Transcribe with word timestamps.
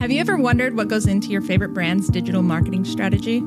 Have 0.00 0.10
you 0.10 0.18
ever 0.18 0.38
wondered 0.38 0.78
what 0.78 0.88
goes 0.88 1.06
into 1.06 1.28
your 1.28 1.42
favorite 1.42 1.74
brand's 1.74 2.08
digital 2.08 2.40
marketing 2.40 2.86
strategy? 2.86 3.42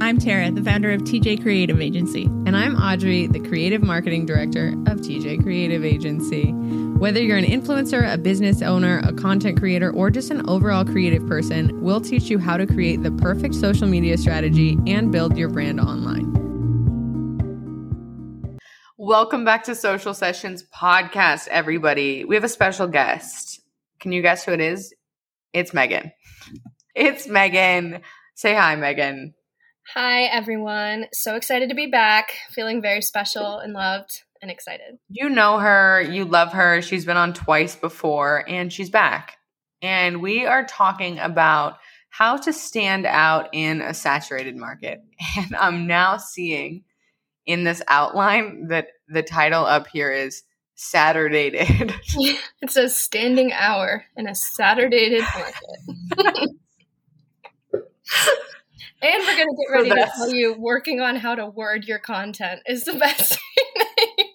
I'm 0.00 0.18
Tara, 0.18 0.50
the 0.50 0.62
founder 0.62 0.90
of 0.92 1.02
TJ 1.02 1.42
Creative 1.42 1.78
Agency. 1.78 2.24
And 2.24 2.56
I'm 2.56 2.74
Audrey, 2.76 3.26
the 3.26 3.38
creative 3.38 3.82
marketing 3.82 4.24
director 4.24 4.68
of 4.86 5.00
TJ 5.00 5.42
Creative 5.42 5.84
Agency. 5.84 6.52
Whether 6.52 7.20
you're 7.20 7.36
an 7.36 7.44
influencer, 7.44 8.10
a 8.10 8.16
business 8.16 8.62
owner, 8.62 9.02
a 9.04 9.12
content 9.12 9.58
creator, 9.58 9.90
or 9.90 10.10
just 10.10 10.30
an 10.30 10.48
overall 10.48 10.86
creative 10.86 11.26
person, 11.26 11.78
we'll 11.82 12.00
teach 12.00 12.30
you 12.30 12.38
how 12.38 12.56
to 12.56 12.66
create 12.66 13.02
the 13.02 13.10
perfect 13.10 13.54
social 13.54 13.86
media 13.86 14.16
strategy 14.16 14.78
and 14.86 15.12
build 15.12 15.36
your 15.36 15.50
brand 15.50 15.80
online. 15.80 16.30
Welcome 18.96 19.44
back 19.44 19.64
to 19.64 19.74
Social 19.74 20.14
Sessions 20.14 20.64
Podcast, 20.74 21.46
everybody. 21.48 22.24
We 22.24 22.36
have 22.36 22.44
a 22.44 22.48
special 22.48 22.86
guest. 22.86 23.60
Can 24.00 24.12
you 24.12 24.22
guess 24.22 24.46
who 24.46 24.52
it 24.52 24.62
is? 24.62 24.94
It's 25.52 25.72
Meghan. 25.72 26.12
It's 26.94 27.26
Meghan. 27.26 28.02
Say 28.34 28.54
hi, 28.54 28.76
Meghan. 28.76 29.32
Hi, 29.94 30.22
everyone. 30.22 31.06
So 31.12 31.34
excited 31.34 31.68
to 31.70 31.74
be 31.74 31.88
back. 31.88 32.30
Feeling 32.50 32.80
very 32.80 33.02
special 33.02 33.58
and 33.58 33.72
loved 33.72 34.22
and 34.40 34.50
excited. 34.50 34.98
You 35.08 35.28
know 35.28 35.58
her, 35.58 36.00
you 36.02 36.24
love 36.24 36.52
her. 36.52 36.80
She's 36.82 37.04
been 37.04 37.16
on 37.16 37.32
twice 37.32 37.74
before, 37.74 38.44
and 38.48 38.72
she's 38.72 38.90
back. 38.90 39.38
And 39.82 40.22
we 40.22 40.46
are 40.46 40.64
talking 40.64 41.18
about 41.18 41.78
how 42.10 42.36
to 42.36 42.52
stand 42.52 43.04
out 43.04 43.48
in 43.52 43.80
a 43.80 43.94
saturated 43.94 44.56
market. 44.56 45.00
And 45.36 45.56
I'm 45.56 45.86
now 45.86 46.16
seeing 46.16 46.84
in 47.46 47.64
this 47.64 47.82
outline 47.88 48.68
that 48.68 48.88
the 49.08 49.22
title 49.22 49.64
up 49.64 49.88
here 49.88 50.12
is 50.12 50.42
Saturdated. 50.80 51.92
it 52.62 52.70
says 52.70 52.96
standing 52.96 53.52
hour 53.52 54.06
in 54.16 54.26
a 54.26 54.34
Saturdated 54.34 55.20
market. 55.20 56.50
and 59.02 59.22
we're 59.22 59.36
going 59.36 59.46
to 59.46 59.56
get 59.58 59.72
ready 59.72 59.90
so 59.90 59.94
to 59.94 60.10
tell 60.16 60.30
you 60.30 60.54
working 60.58 61.02
on 61.02 61.16
how 61.16 61.34
to 61.34 61.46
word 61.46 61.84
your 61.84 61.98
content 61.98 62.60
is 62.66 62.84
the 62.84 62.94
best 62.94 63.38
thing. 63.74 64.26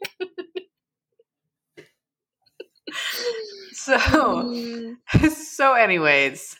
so, 3.73 4.95
so 5.29 5.73
anyways, 5.73 6.57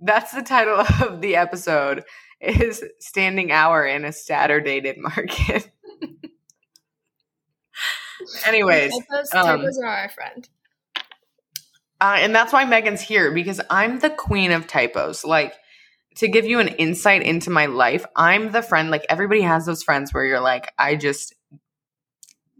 that's 0.00 0.32
the 0.32 0.42
title 0.42 0.80
of 1.06 1.20
the 1.20 1.36
episode 1.36 2.04
is 2.40 2.82
standing 3.00 3.52
hour 3.52 3.84
in 3.84 4.06
a 4.06 4.12
Saturdated 4.12 4.96
market. 4.96 5.70
Anyways, 8.46 8.92
typos, 8.92 9.30
typos 9.30 9.78
um, 9.78 9.84
are 9.84 9.88
our 9.88 10.08
friend. 10.08 10.48
Uh, 12.00 12.16
and 12.18 12.34
that's 12.34 12.52
why 12.52 12.64
Meghan's 12.64 13.02
here 13.02 13.30
because 13.30 13.60
I'm 13.68 13.98
the 13.98 14.10
queen 14.10 14.52
of 14.52 14.66
typos. 14.66 15.24
Like, 15.24 15.54
to 16.16 16.28
give 16.28 16.46
you 16.46 16.58
an 16.58 16.68
insight 16.68 17.22
into 17.22 17.50
my 17.50 17.66
life, 17.66 18.04
I'm 18.16 18.52
the 18.52 18.62
friend, 18.62 18.90
like, 18.90 19.04
everybody 19.08 19.42
has 19.42 19.66
those 19.66 19.82
friends 19.82 20.12
where 20.12 20.24
you're 20.24 20.40
like, 20.40 20.72
I 20.78 20.96
just, 20.96 21.34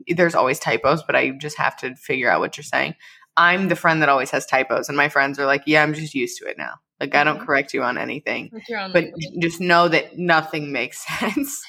there's 0.07 0.35
always 0.35 0.59
typos, 0.59 1.03
but 1.03 1.17
I 1.17 1.31
just 1.31 1.57
have 1.57 1.77
to 1.79 1.97
figure 1.97 2.31
out 2.31 2.41
what 2.41 2.57
you're 2.57 2.65
saying. 2.65 2.95
I'm 3.37 3.69
the 3.69 3.77
friend 3.77 4.03
that 4.03 4.09
always 4.09 4.31
has 4.31 4.45
typos, 4.45 4.89
and 4.89 4.97
my 4.97 5.09
friends 5.09 5.39
are 5.39 5.47
like, 5.47 5.63
yeah, 5.67 5.83
I'm 5.83 5.95
just 5.95 6.15
used 6.15 6.39
to 6.39 6.49
it 6.49 6.59
now. 6.59 6.75
Like, 7.01 7.15
I 7.15 7.25
don't 7.25 7.37
mm-hmm. 7.37 7.47
correct 7.47 7.73
you 7.73 7.83
on 7.83 7.97
anything. 7.97 8.51
but 8.69 9.05
language. 9.05 9.25
just 9.39 9.61
know 9.61 9.89
that 9.89 10.19
nothing 10.19 10.71
makes 10.71 11.07
sense 11.19 11.63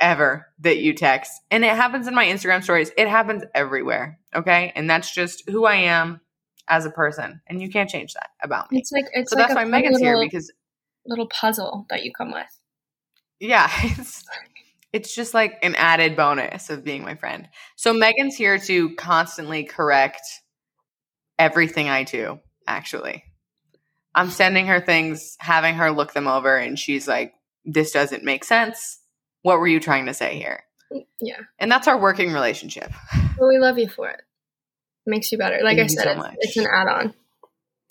ever 0.00 0.46
that 0.60 0.78
you 0.78 0.94
text. 0.94 1.32
And 1.50 1.64
it 1.64 1.74
happens 1.74 2.06
in 2.06 2.14
my 2.14 2.26
Instagram 2.26 2.62
stories. 2.62 2.90
It 2.96 3.08
happens 3.08 3.42
everywhere. 3.54 4.18
Okay. 4.34 4.72
And 4.74 4.88
that's 4.88 5.12
just 5.12 5.48
who 5.48 5.64
I 5.64 5.76
am 5.76 6.20
as 6.68 6.86
a 6.86 6.90
person. 6.90 7.40
And 7.46 7.62
you 7.62 7.68
can't 7.70 7.88
change 7.88 8.14
that 8.14 8.30
about 8.42 8.70
me. 8.70 8.78
It's 8.78 8.92
like, 8.92 9.06
it's 9.12 9.30
so 9.30 9.36
like 9.36 9.48
that's 9.48 9.56
why 9.56 9.64
Meghan's 9.64 10.00
little, 10.00 10.06
here 10.06 10.20
because 10.20 10.52
little 11.06 11.28
puzzle 11.28 11.86
that 11.90 12.04
you 12.04 12.12
come 12.12 12.32
with. 12.32 12.60
Yeah. 13.40 13.70
It's, 13.98 14.24
it's 14.90 15.14
just 15.14 15.34
like 15.34 15.58
an 15.62 15.74
added 15.74 16.16
bonus 16.16 16.70
of 16.70 16.82
being 16.82 17.02
my 17.02 17.14
friend. 17.14 17.46
So 17.76 17.92
Meghan's 17.92 18.36
here 18.36 18.58
to 18.58 18.94
constantly 18.94 19.64
correct 19.64 20.22
everything 21.38 21.90
I 21.90 22.04
do, 22.04 22.40
actually. 22.66 23.24
I'm 24.14 24.30
sending 24.30 24.66
her 24.66 24.80
things, 24.80 25.36
having 25.38 25.74
her 25.74 25.90
look 25.90 26.14
them 26.14 26.26
over, 26.26 26.56
and 26.56 26.78
she's 26.78 27.06
like, 27.06 27.34
this 27.64 27.92
doesn't 27.92 28.24
make 28.24 28.44
sense. 28.44 28.98
What 29.48 29.60
were 29.60 29.66
you 29.66 29.80
trying 29.80 30.04
to 30.04 30.12
say 30.12 30.36
here? 30.36 30.62
Yeah. 31.22 31.40
And 31.58 31.72
that's 31.72 31.88
our 31.88 31.98
working 31.98 32.34
relationship. 32.34 32.92
Well, 33.38 33.48
we 33.48 33.56
love 33.56 33.78
you 33.78 33.88
for 33.88 34.10
it. 34.10 34.20
Makes 35.06 35.32
you 35.32 35.38
better. 35.38 35.60
Like 35.62 35.78
Thank 35.78 35.90
I 35.90 35.94
said, 35.94 36.18
so 36.18 36.24
it's, 36.38 36.48
it's, 36.48 36.56
an 36.58 36.66
add 36.70 36.86
on. 36.86 37.14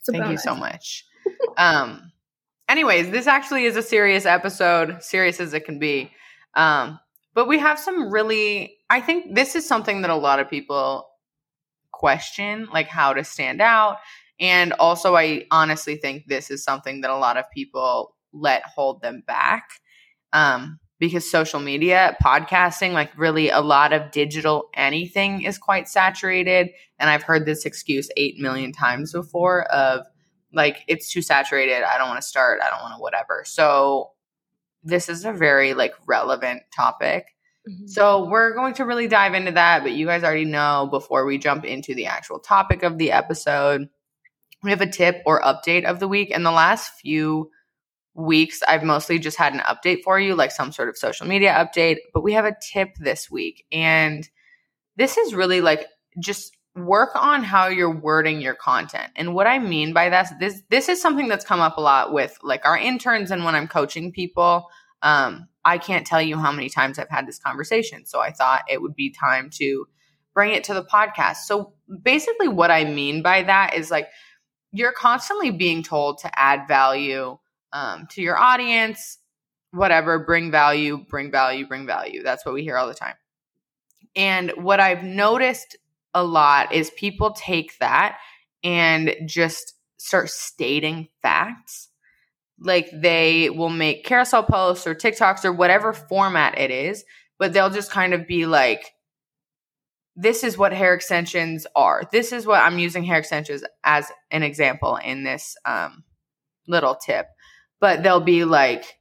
Thank 0.06 0.23
bonus. 0.23 0.45
you 0.45 0.51
so 0.51 0.56
much. 0.56 1.03
um, 1.57 2.12
anyways, 2.69 3.09
this 3.09 3.25
actually 3.25 3.66
is 3.66 3.75
a 3.75 3.81
serious 3.81 4.28
episode, 4.28 5.01
serious 5.01 5.40
as 5.40 5.56
it 5.56 5.66
can 5.66 5.79
be. 5.79 6.12
Um, 6.53 7.00
but 7.34 7.47
we 7.47 7.57
have 7.57 7.79
some 7.79 8.12
really, 8.12 8.78
I 8.91 9.01
think 9.01 9.34
this 9.34 9.56
is 9.56 9.68
something 9.68 10.01
that 10.01 10.12
a 10.12 10.16
lot 10.16 10.39
of 10.39 10.51
people 10.51 11.09
question, 11.91 12.68
like 12.72 12.88
how 12.88 13.13
to 13.13 13.24
stand 13.24 13.62
out. 13.62 13.97
And 14.39 14.74
also, 14.74 15.16
I 15.16 15.47
honestly 15.50 15.95
think 15.95 16.28
this 16.28 16.51
is 16.51 16.63
something 16.63 17.01
that 17.01 17.09
a 17.09 17.18
lot 17.18 17.35
of 17.35 17.50
people 17.50 18.13
let 18.31 18.62
hold 18.62 19.01
them 19.01 19.24
back. 19.25 19.69
Um, 20.34 20.79
because 20.99 21.29
social 21.29 21.59
media, 21.59 22.17
podcasting, 22.23 22.93
like 22.93 23.11
really 23.17 23.49
a 23.49 23.61
lot 23.61 23.93
of 23.93 24.11
digital 24.11 24.69
anything 24.73 25.43
is 25.43 25.57
quite 25.57 25.87
saturated. 25.87 26.69
And 26.99 27.09
I've 27.09 27.23
heard 27.23 27.45
this 27.45 27.65
excuse 27.65 28.09
8 28.17 28.39
million 28.39 28.71
times 28.71 29.13
before 29.13 29.63
of 29.71 30.05
like, 30.53 30.83
it's 30.87 31.11
too 31.11 31.21
saturated. 31.21 31.83
I 31.83 31.97
don't 31.97 32.07
want 32.07 32.21
to 32.21 32.27
start. 32.27 32.61
I 32.63 32.69
don't 32.69 32.81
want 32.81 32.95
to 32.95 33.01
whatever. 33.01 33.43
So 33.45 34.11
this 34.83 35.09
is 35.09 35.25
a 35.25 35.33
very 35.33 35.73
like 35.73 35.93
relevant 36.07 36.63
topic. 36.75 37.27
Mm-hmm. 37.69 37.87
So 37.87 38.27
we're 38.27 38.55
going 38.55 38.73
to 38.75 38.85
really 38.85 39.07
dive 39.07 39.35
into 39.35 39.51
that. 39.51 39.83
But 39.83 39.91
you 39.91 40.07
guys 40.07 40.23
already 40.23 40.45
know 40.45 40.87
before 40.89 41.25
we 41.25 41.37
jump 41.37 41.63
into 41.63 41.93
the 41.93 42.07
actual 42.07 42.39
topic 42.39 42.81
of 42.81 42.97
the 42.97 43.11
episode, 43.11 43.87
we 44.63 44.71
have 44.71 44.81
a 44.81 44.89
tip 44.89 45.21
or 45.27 45.41
update 45.41 45.85
of 45.85 45.99
the 45.99 46.07
week. 46.07 46.31
And 46.33 46.43
the 46.43 46.51
last 46.51 46.93
few 46.99 47.51
weeks, 48.17 48.61
I've 48.67 48.83
mostly 48.83 49.19
just 49.19 49.38
had 49.38 49.53
an 49.53 49.59
update 49.59 50.01
for 50.03 50.19
you, 50.19 50.35
like 50.35 50.51
some 50.51 50.72
sort 50.72 50.89
of 50.89 50.97
social 50.97 51.28
media 51.28 51.53
update, 51.53 51.97
but 52.13 52.23
we 52.23 52.33
have 52.33 52.45
a 52.45 52.55
tip 52.73 52.95
this 53.00 53.29
week. 53.29 53.66
And 53.72 54.28
this 54.97 55.17
is 55.17 55.35
really 55.35 55.61
like 55.61 55.85
just 56.19 56.57
work 56.75 57.16
on 57.16 57.44
how 57.44 57.67
you're 57.67 57.95
wording 57.95 58.41
your 58.41 58.56
content. 58.56 59.11
And 59.16 59.35
what 59.35 59.47
I 59.47 59.59
mean 59.59 59.94
by 59.94 60.09
that, 60.09 60.39
this 60.39 60.61
this 60.69 60.89
is 60.89 61.01
something 61.01 61.27
that's 61.27 61.45
come 61.45 61.59
up 61.59 61.77
a 61.77 61.81
lot 61.81 62.11
with 62.11 62.38
like 62.41 62.66
our 62.66 62.77
interns 62.77 63.31
and 63.31 63.45
when 63.45 63.56
I'm 63.56 63.67
coaching 63.67 64.11
people. 64.11 64.67
Um, 65.03 65.47
I 65.63 65.77
can't 65.77 66.07
tell 66.07 66.22
you 66.22 66.38
how 66.38 66.51
many 66.51 66.69
times 66.69 66.97
I've 66.97 67.09
had 67.09 67.27
this 67.27 67.39
conversation. 67.39 68.06
So 68.06 68.19
I 68.19 68.31
thought 68.31 68.63
it 68.67 68.81
would 68.81 68.95
be 68.95 69.11
time 69.11 69.51
to 69.56 69.85
bring 70.33 70.53
it 70.53 70.63
to 70.66 70.73
the 70.73 70.83
podcast. 70.83 71.38
So 71.45 71.73
basically 72.01 72.47
what 72.47 72.72
I 72.72 72.83
mean 72.83 73.22
by 73.22 73.44
that 73.44 73.75
is 73.75 73.91
like 73.91 74.07
you're 74.72 74.91
constantly 74.91 75.51
being 75.51 75.83
told 75.83 76.19
to 76.19 76.39
add 76.39 76.67
value 76.67 77.38
um, 77.73 78.07
to 78.11 78.22
your 78.22 78.38
audience, 78.38 79.19
whatever, 79.72 80.19
bring 80.19 80.51
value, 80.51 81.05
bring 81.09 81.31
value, 81.31 81.67
bring 81.67 81.85
value. 81.85 82.23
That's 82.23 82.45
what 82.45 82.55
we 82.55 82.63
hear 82.63 82.78
all 82.78 82.88
the 82.88 82.94
time. 82.94 83.16
And 84.16 84.51
what 84.57 84.79
I've 84.79 85.03
noticed 85.03 85.77
a 86.13 86.23
lot 86.23 86.73
is 86.73 86.89
people 86.91 87.33
take 87.33 87.77
that 87.79 88.17
and 88.63 89.16
just 89.25 89.75
start 89.97 90.29
stating 90.29 91.09
facts. 91.22 91.89
Like 92.59 92.89
they 92.91 93.51
will 93.51 93.69
make 93.69 94.06
carousel 94.06 94.44
posts 94.44 94.88
or 94.88 94.95
TikToks 94.95 95.45
or 95.45 95.53
whatever 95.53 95.94
format 95.94 96.57
it 96.57 96.72
is, 96.72 97.03
but 97.38 97.53
they'll 97.53 97.69
just 97.69 97.91
kind 97.91 98.13
of 98.13 98.25
be 98.25 98.47
like, 98.47 98.94
this 100.16 100.44
is 100.44 100.57
what 100.57 100.73
hair 100.73 100.95
extensions 100.95 101.67
are. 101.75 102.01
This 102.11 102.31
is 102.31 102.47
what 102.47 102.63
I'm 102.63 102.79
using 102.79 103.03
hair 103.03 103.19
extensions 103.19 103.63
as 103.83 104.11
an 104.31 104.41
example 104.41 104.95
in 104.95 105.23
this 105.23 105.56
um, 105.66 106.03
little 106.67 106.95
tip 106.95 107.27
but 107.79 108.03
they'll 108.03 108.19
be 108.19 108.44
like 108.44 108.97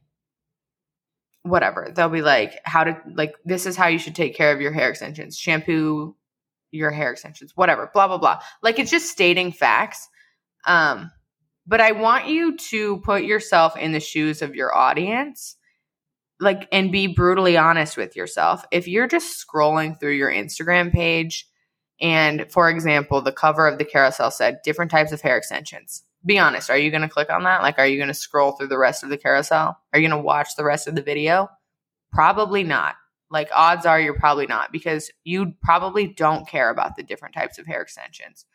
whatever. 1.43 1.91
They'll 1.93 2.09
be 2.09 2.21
like 2.21 2.59
how 2.63 2.83
to 2.83 3.01
like 3.13 3.35
this 3.45 3.65
is 3.65 3.75
how 3.75 3.87
you 3.87 3.99
should 3.99 4.15
take 4.15 4.35
care 4.35 4.51
of 4.51 4.61
your 4.61 4.71
hair 4.71 4.89
extensions. 4.89 5.37
Shampoo 5.37 6.15
your 6.71 6.91
hair 6.91 7.11
extensions 7.11 7.53
whatever 7.55 7.89
blah 7.93 8.07
blah 8.07 8.17
blah. 8.17 8.41
Like 8.61 8.79
it's 8.79 8.91
just 8.91 9.09
stating 9.09 9.51
facts. 9.51 10.07
Um 10.65 11.11
but 11.69 11.81
i 11.81 11.91
want 11.91 12.27
you 12.27 12.55
to 12.55 12.97
put 13.01 13.23
yourself 13.23 13.75
in 13.75 13.91
the 13.91 13.99
shoes 13.99 14.41
of 14.41 14.55
your 14.55 14.75
audience 14.75 15.57
like 16.39 16.67
and 16.71 16.91
be 16.91 17.07
brutally 17.07 17.57
honest 17.57 17.97
with 17.97 18.15
yourself. 18.15 18.63
If 18.71 18.87
you're 18.87 19.07
just 19.07 19.45
scrolling 19.45 19.99
through 19.99 20.13
your 20.13 20.31
instagram 20.31 20.91
page 20.91 21.47
and 21.99 22.45
for 22.51 22.69
example 22.69 23.21
the 23.21 23.31
cover 23.31 23.67
of 23.67 23.77
the 23.77 23.85
carousel 23.85 24.31
said 24.31 24.59
different 24.63 24.91
types 24.91 25.11
of 25.11 25.21
hair 25.21 25.37
extensions 25.37 26.03
be 26.25 26.39
honest, 26.39 26.69
are 26.69 26.77
you 26.77 26.91
going 26.91 27.01
to 27.01 27.09
click 27.09 27.29
on 27.29 27.43
that? 27.43 27.61
Like, 27.61 27.79
are 27.79 27.87
you 27.87 27.97
going 27.97 28.07
to 28.07 28.13
scroll 28.13 28.51
through 28.51 28.67
the 28.67 28.77
rest 28.77 29.03
of 29.03 29.09
the 29.09 29.17
carousel? 29.17 29.77
Are 29.93 29.99
you 29.99 30.07
going 30.07 30.19
to 30.19 30.25
watch 30.25 30.55
the 30.55 30.63
rest 30.63 30.87
of 30.87 30.95
the 30.95 31.01
video? 31.01 31.49
Probably 32.11 32.63
not. 32.63 32.95
Like, 33.29 33.49
odds 33.53 33.85
are 33.85 33.99
you're 33.99 34.13
probably 34.13 34.47
not 34.47 34.71
because 34.71 35.11
you 35.23 35.53
probably 35.61 36.07
don't 36.07 36.47
care 36.47 36.69
about 36.69 36.95
the 36.95 37.03
different 37.03 37.35
types 37.35 37.57
of 37.57 37.67
hair 37.67 37.81
extensions. 37.81 38.45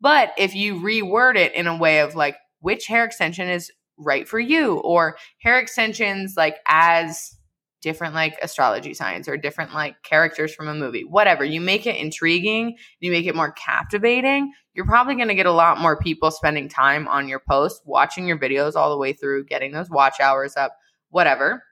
But 0.00 0.32
if 0.36 0.54
you 0.54 0.80
reword 0.80 1.36
it 1.36 1.54
in 1.54 1.66
a 1.66 1.76
way 1.76 2.00
of 2.00 2.14
like, 2.14 2.36
which 2.60 2.86
hair 2.86 3.04
extension 3.04 3.48
is 3.48 3.70
right 3.98 4.26
for 4.26 4.40
you 4.40 4.76
or 4.78 5.16
hair 5.38 5.58
extensions 5.58 6.34
like 6.36 6.56
as 6.66 7.36
different 7.82 8.14
like 8.14 8.38
astrology 8.40 8.94
signs 8.94 9.28
or 9.28 9.36
different 9.36 9.74
like 9.74 10.02
characters 10.02 10.54
from 10.54 10.68
a 10.68 10.74
movie, 10.74 11.04
whatever. 11.04 11.44
You 11.44 11.60
make 11.60 11.86
it 11.86 11.96
intriguing, 11.96 12.76
you 13.00 13.10
make 13.10 13.26
it 13.26 13.34
more 13.34 13.52
captivating. 13.52 14.52
You're 14.72 14.86
probably 14.86 15.16
going 15.16 15.28
to 15.28 15.34
get 15.34 15.46
a 15.46 15.52
lot 15.52 15.80
more 15.80 15.98
people 15.98 16.30
spending 16.30 16.68
time 16.68 17.06
on 17.08 17.28
your 17.28 17.40
post, 17.40 17.82
watching 17.84 18.26
your 18.26 18.38
videos 18.38 18.76
all 18.76 18.90
the 18.90 18.96
way 18.96 19.12
through, 19.12 19.44
getting 19.44 19.72
those 19.72 19.90
watch 19.90 20.20
hours 20.20 20.56
up, 20.56 20.76
whatever. 21.10 21.62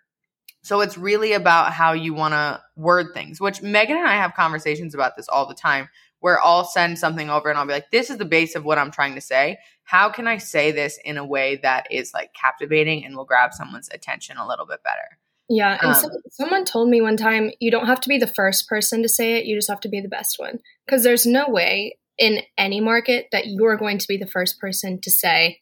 So 0.63 0.83
it's 0.83 0.99
really 0.99 1.33
about 1.33 1.73
how 1.73 1.93
you 1.93 2.13
want 2.13 2.35
to 2.35 2.61
word 2.77 3.15
things, 3.15 3.41
which 3.41 3.61
Meghan 3.61 3.91
and 3.91 4.07
I 4.07 4.17
have 4.17 4.35
conversations 4.35 4.95
about 4.95 5.17
this 5.17 5.29
all 5.29 5.47
the 5.47 5.55
time 5.55 5.89
where 6.19 6.39
I'll 6.45 6.65
send 6.65 6.99
something 6.99 7.31
over 7.31 7.49
and 7.49 7.59
I'll 7.59 7.67
be 7.67 7.73
like, 7.73 7.91
this 7.91 8.11
is 8.11 8.19
the 8.19 8.27
base 8.27 8.55
of 8.55 8.65
what 8.65 8.77
I'm 8.77 8.91
trying 8.91 9.15
to 9.15 9.23
say. 9.23 9.59
How 9.85 10.11
can 10.11 10.27
I 10.27 10.37
say 10.37 10.71
this 10.71 10.99
in 11.03 11.17
a 11.17 11.25
way 11.25 11.57
that 11.63 11.91
is 11.91 12.13
like 12.13 12.35
captivating 12.35 13.07
and 13.07 13.17
will 13.17 13.25
grab 13.25 13.55
someone's 13.55 13.89
attention 13.91 14.37
a 14.37 14.47
little 14.47 14.67
bit 14.67 14.83
better? 14.83 15.19
Yeah. 15.53 15.77
And 15.83 15.91
um, 15.91 15.95
so, 15.95 16.09
someone 16.31 16.65
told 16.65 16.89
me 16.89 17.03
one 17.03 17.17
time, 17.17 17.51
you 17.59 17.73
don't 17.73 17.87
have 17.87 18.01
to 18.03 18.09
be 18.09 18.19
the 18.19 18.29
first 18.29 18.69
person 18.69 19.03
to 19.03 19.09
say 19.09 19.37
it, 19.37 19.47
you 19.47 19.57
just 19.57 19.69
have 19.69 19.81
to 19.81 19.89
be 19.89 20.01
the 20.01 20.09
best 20.09 20.39
one. 20.39 20.61
Because 20.87 21.03
there's 21.03 21.27
no 21.27 21.49
way 21.49 21.99
in 22.17 22.43
any 22.57 22.81
market 22.81 23.27
that 23.33 23.49
you're 23.49 23.77
going 23.77 23.99
to 23.99 24.07
be 24.07 24.17
the 24.17 24.29
first 24.29 24.61
person 24.61 25.01
to 25.01 25.11
say, 25.11 25.61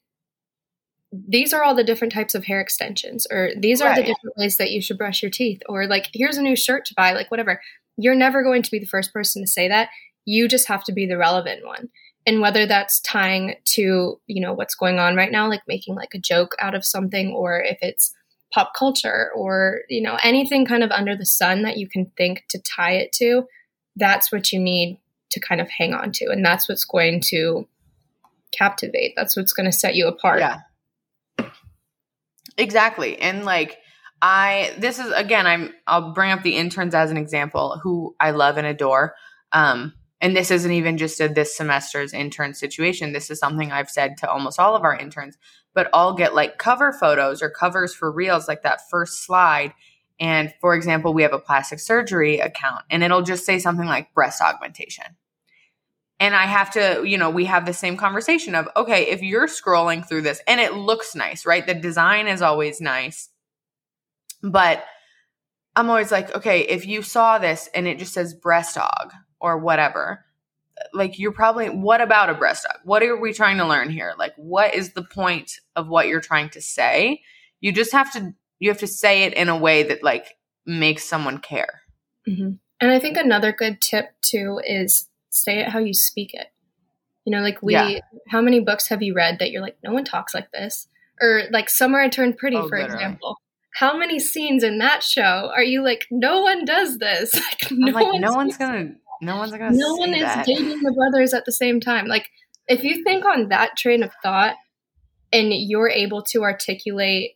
these 1.11 1.55
are 1.55 1.65
all 1.65 1.75
the 1.75 1.85
different 1.85 2.13
types 2.13 2.35
of 2.35 2.45
hair 2.45 2.61
extensions, 2.61 3.27
or 3.31 3.51
these 3.57 3.81
are 3.81 3.89
right. 3.89 3.97
the 3.97 4.03
different 4.03 4.37
ways 4.37 4.59
that 4.59 4.71
you 4.71 4.83
should 4.83 4.99
brush 4.99 5.23
your 5.23 5.31
teeth, 5.31 5.63
or 5.67 5.87
like, 5.87 6.11
here's 6.13 6.37
a 6.37 6.43
new 6.43 6.55
shirt 6.55 6.85
to 6.85 6.95
buy, 6.95 7.13
like, 7.13 7.31
whatever. 7.31 7.59
You're 7.97 8.15
never 8.15 8.43
going 8.43 8.63
to 8.63 8.71
be 8.71 8.79
the 8.79 8.87
first 8.87 9.15
person 9.15 9.43
to 9.43 9.49
say 9.49 9.69
that. 9.69 9.89
You 10.27 10.49
just 10.49 10.69
have 10.69 10.85
to 10.85 10.93
be 10.93 11.07
the 11.07 11.17
relevant 11.17 11.65
one. 11.65 11.89
And 12.27 12.43
whether 12.43 12.67
that's 12.67 13.01
tying 13.01 13.55
to, 13.65 14.21
you 14.27 14.43
know, 14.43 14.53
what's 14.53 14.75
going 14.75 14.99
on 14.99 15.17
right 15.17 15.33
now, 15.33 15.49
like 15.49 15.63
making 15.67 15.95
like 15.95 16.13
a 16.15 16.19
joke 16.19 16.55
out 16.61 16.75
of 16.75 16.85
something, 16.85 17.33
or 17.33 17.63
if 17.63 17.79
it's 17.81 18.13
pop 18.53 18.73
culture 18.77 19.31
or 19.35 19.81
you 19.89 20.01
know 20.01 20.17
anything 20.23 20.65
kind 20.65 20.83
of 20.83 20.91
under 20.91 21.15
the 21.15 21.27
sun 21.27 21.63
that 21.63 21.77
you 21.77 21.89
can 21.89 22.11
think 22.17 22.45
to 22.49 22.59
tie 22.63 22.93
it 22.93 23.13
to 23.13 23.43
that's 23.97 24.33
what 24.33 24.53
you 24.53 24.61
need 24.61 24.99
to 25.31 25.41
kind 25.41 25.61
of 25.61 25.69
hang 25.69 25.95
on 25.95 26.13
to. 26.13 26.27
And 26.31 26.45
that's 26.45 26.69
what's 26.69 26.85
going 26.85 27.21
to 27.29 27.67
captivate. 28.53 29.15
That's 29.17 29.37
what's 29.37 29.53
going 29.53 29.71
to 29.71 29.77
set 29.77 29.95
you 29.95 30.09
apart. 30.09 30.41
Yeah. 30.41 30.61
Exactly. 32.57 33.19
And 33.19 33.45
like 33.45 33.79
i 34.21 34.75
this 34.79 34.99
is 34.99 35.13
again 35.13 35.47
i'm 35.47 35.73
i'll 35.87 36.13
bring 36.13 36.33
up 36.33 36.43
the 36.43 36.57
interns 36.57 36.93
as 36.93 37.13
an 37.13 37.17
example 37.17 37.79
who 37.85 38.17
i 38.19 38.33
love 38.33 38.57
and 38.57 38.67
adore. 38.67 39.15
Um 39.53 39.95
and 40.21 40.37
this 40.37 40.51
isn't 40.51 40.73
even 40.73 40.99
just 40.99 41.21
a 41.21 41.29
this 41.29 41.57
semester's 41.57 42.13
intern 42.13 42.53
situation. 42.53 43.13
This 43.13 43.31
is 43.31 43.39
something 43.39 43.71
i've 43.71 43.91
said 43.91 44.17
to 44.19 44.31
almost 44.31 44.59
all 44.59 44.75
of 44.75 44.83
our 44.83 44.97
interns 44.97 45.39
but 45.79 45.89
I'll 45.95 46.15
get 46.15 46.35
like 46.35 46.59
cover 46.59 46.93
photos 46.93 47.41
or 47.41 47.51
covers 47.51 47.95
for 47.95 48.11
reels, 48.11 48.49
like 48.49 48.63
that 48.63 48.91
first 48.91 49.25
slide. 49.25 49.75
And 50.19 50.53
for 50.61 50.75
example, 50.75 51.15
we 51.15 51.23
have 51.23 51.33
a 51.33 51.39
plastic 51.39 51.79
surgery 51.79 52.41
account 52.41 52.83
and 52.91 53.05
it'll 53.05 53.23
just 53.23 53.47
say 53.47 53.61
something 53.61 53.87
like 53.87 54.13
breast 54.13 54.43
augmentation. 54.43 55.05
And 56.19 56.35
I 56.35 56.47
have 56.47 56.73
to, 56.73 57.05
you 57.07 57.17
know, 57.17 57.31
we 57.31 57.45
have 57.45 57.65
the 57.65 57.73
same 57.73 57.97
conversation 57.97 58.57
of, 58.57 58.69
okay, 58.75 59.07
if 59.07 59.23
you're 59.23 59.47
scrolling 59.47 60.05
through 60.05 60.23
this 60.23 60.43
and 60.49 60.61
it 60.61 60.75
looks 60.75 61.15
nice, 61.15 61.47
right? 61.47 61.65
The 61.65 61.75
design 61.75 62.27
is 62.27 62.43
always 62.43 62.81
nice. 62.81 63.29
But 64.43 64.85
I'm 65.77 65.91
always 65.91 66.11
like, 66.11 66.35
okay, 66.35 66.63
if 66.63 66.89
you 66.89 67.03
saw 67.03 67.39
this 67.39 67.69
and 67.73 67.87
it 67.87 68.01
just 68.01 68.15
says 68.15 68.35
breast 68.35 68.77
aug 68.77 69.13
or 69.41 69.59
whatever, 69.59 70.25
like 70.93 71.19
you're 71.19 71.33
probably 71.33 71.69
what 71.69 72.01
about 72.01 72.31
a 72.31 72.35
breast 72.35 72.67
aug? 72.69 72.79
What 72.85 73.03
are 73.03 73.17
we 73.17 73.33
trying 73.33 73.59
to 73.59 73.67
learn 73.67 73.91
here? 73.91 74.15
Like 74.19 74.35
what 74.37 74.75
is 74.75 74.93
the 74.93 75.03
point 75.03 75.61
of 75.77 75.89
what 75.89 76.09
you're 76.09 76.21
trying 76.21 76.51
to 76.51 76.61
say? 76.61 77.23
You 77.61 77.73
just 77.73 77.93
have 77.93 78.13
to 78.13 78.35
you 78.59 78.71
have 78.71 78.79
to 78.79 78.87
say 78.87 79.25
it 79.25 79.35
in 79.35 79.49
a 79.49 79.57
way 79.57 79.83
that 79.85 80.03
like 80.03 80.37
makes 80.67 81.05
someone 81.05 81.39
care. 81.39 81.83
Mm-hmm. 82.29 82.53
And 82.81 82.91
I 82.91 82.99
think 82.99 83.17
another 83.17 83.53
good 83.53 83.81
tip 83.81 84.11
too 84.23 84.61
is 84.65 85.09
say 85.31 85.61
it 85.61 85.69
how 85.69 85.79
you 85.79 85.95
speak 85.95 86.35
it. 86.35 86.49
You 87.25 87.33
know, 87.33 87.43
like 87.43 87.63
we, 87.63 87.75
yeah. 87.75 87.99
how 88.29 88.41
many 88.41 88.61
books 88.61 88.89
have 88.89 89.03
you 89.03 89.15
read 89.15 89.39
that 89.39 89.51
you're 89.51 89.61
like, 89.61 89.77
no 89.85 89.93
one 89.93 90.05
talks 90.05 90.33
like 90.35 90.51
this? 90.51 90.89
Or 91.21 91.43
like 91.51 91.69
Summer 91.69 92.01
I 92.01 92.09
Turned 92.09 92.39
Pretty, 92.39 92.57
oh, 92.57 92.69
for 92.69 92.79
literally. 92.79 92.95
example. 92.95 93.37
How 93.75 93.97
many 93.97 94.19
scenes 94.19 94.65
in 94.65 94.79
that 94.79 95.03
show 95.03 95.51
are 95.55 95.63
you 95.63 95.85
like, 95.85 96.07
no 96.11 96.41
one 96.41 96.65
does 96.65 96.99
this? 96.99 97.35
Like, 97.61 97.71
no, 97.71 97.93
like, 97.93 98.21
no 98.21 98.33
one's 98.33 98.57
gonna 98.57 98.95
no 99.21 99.37
one's 99.37 99.53
gonna. 99.53 99.71
No 99.73 99.95
one 99.97 100.15
is 100.15 100.23
that. 100.23 100.47
dating 100.47 100.83
the 100.83 100.93
brothers 100.93 101.35
at 101.35 101.45
the 101.45 101.53
same 101.53 101.81
time. 101.81 102.07
Like, 102.07 102.29
if 102.67 102.85
you 102.85 103.03
think 103.05 103.25
on 103.25 103.49
that 103.49 103.77
train 103.77 104.03
of 104.03 104.11
thought, 104.23 104.57
and 105.33 105.53
you're 105.53 105.91
able 105.91 106.23
to 106.23 106.43
articulate 106.43 107.33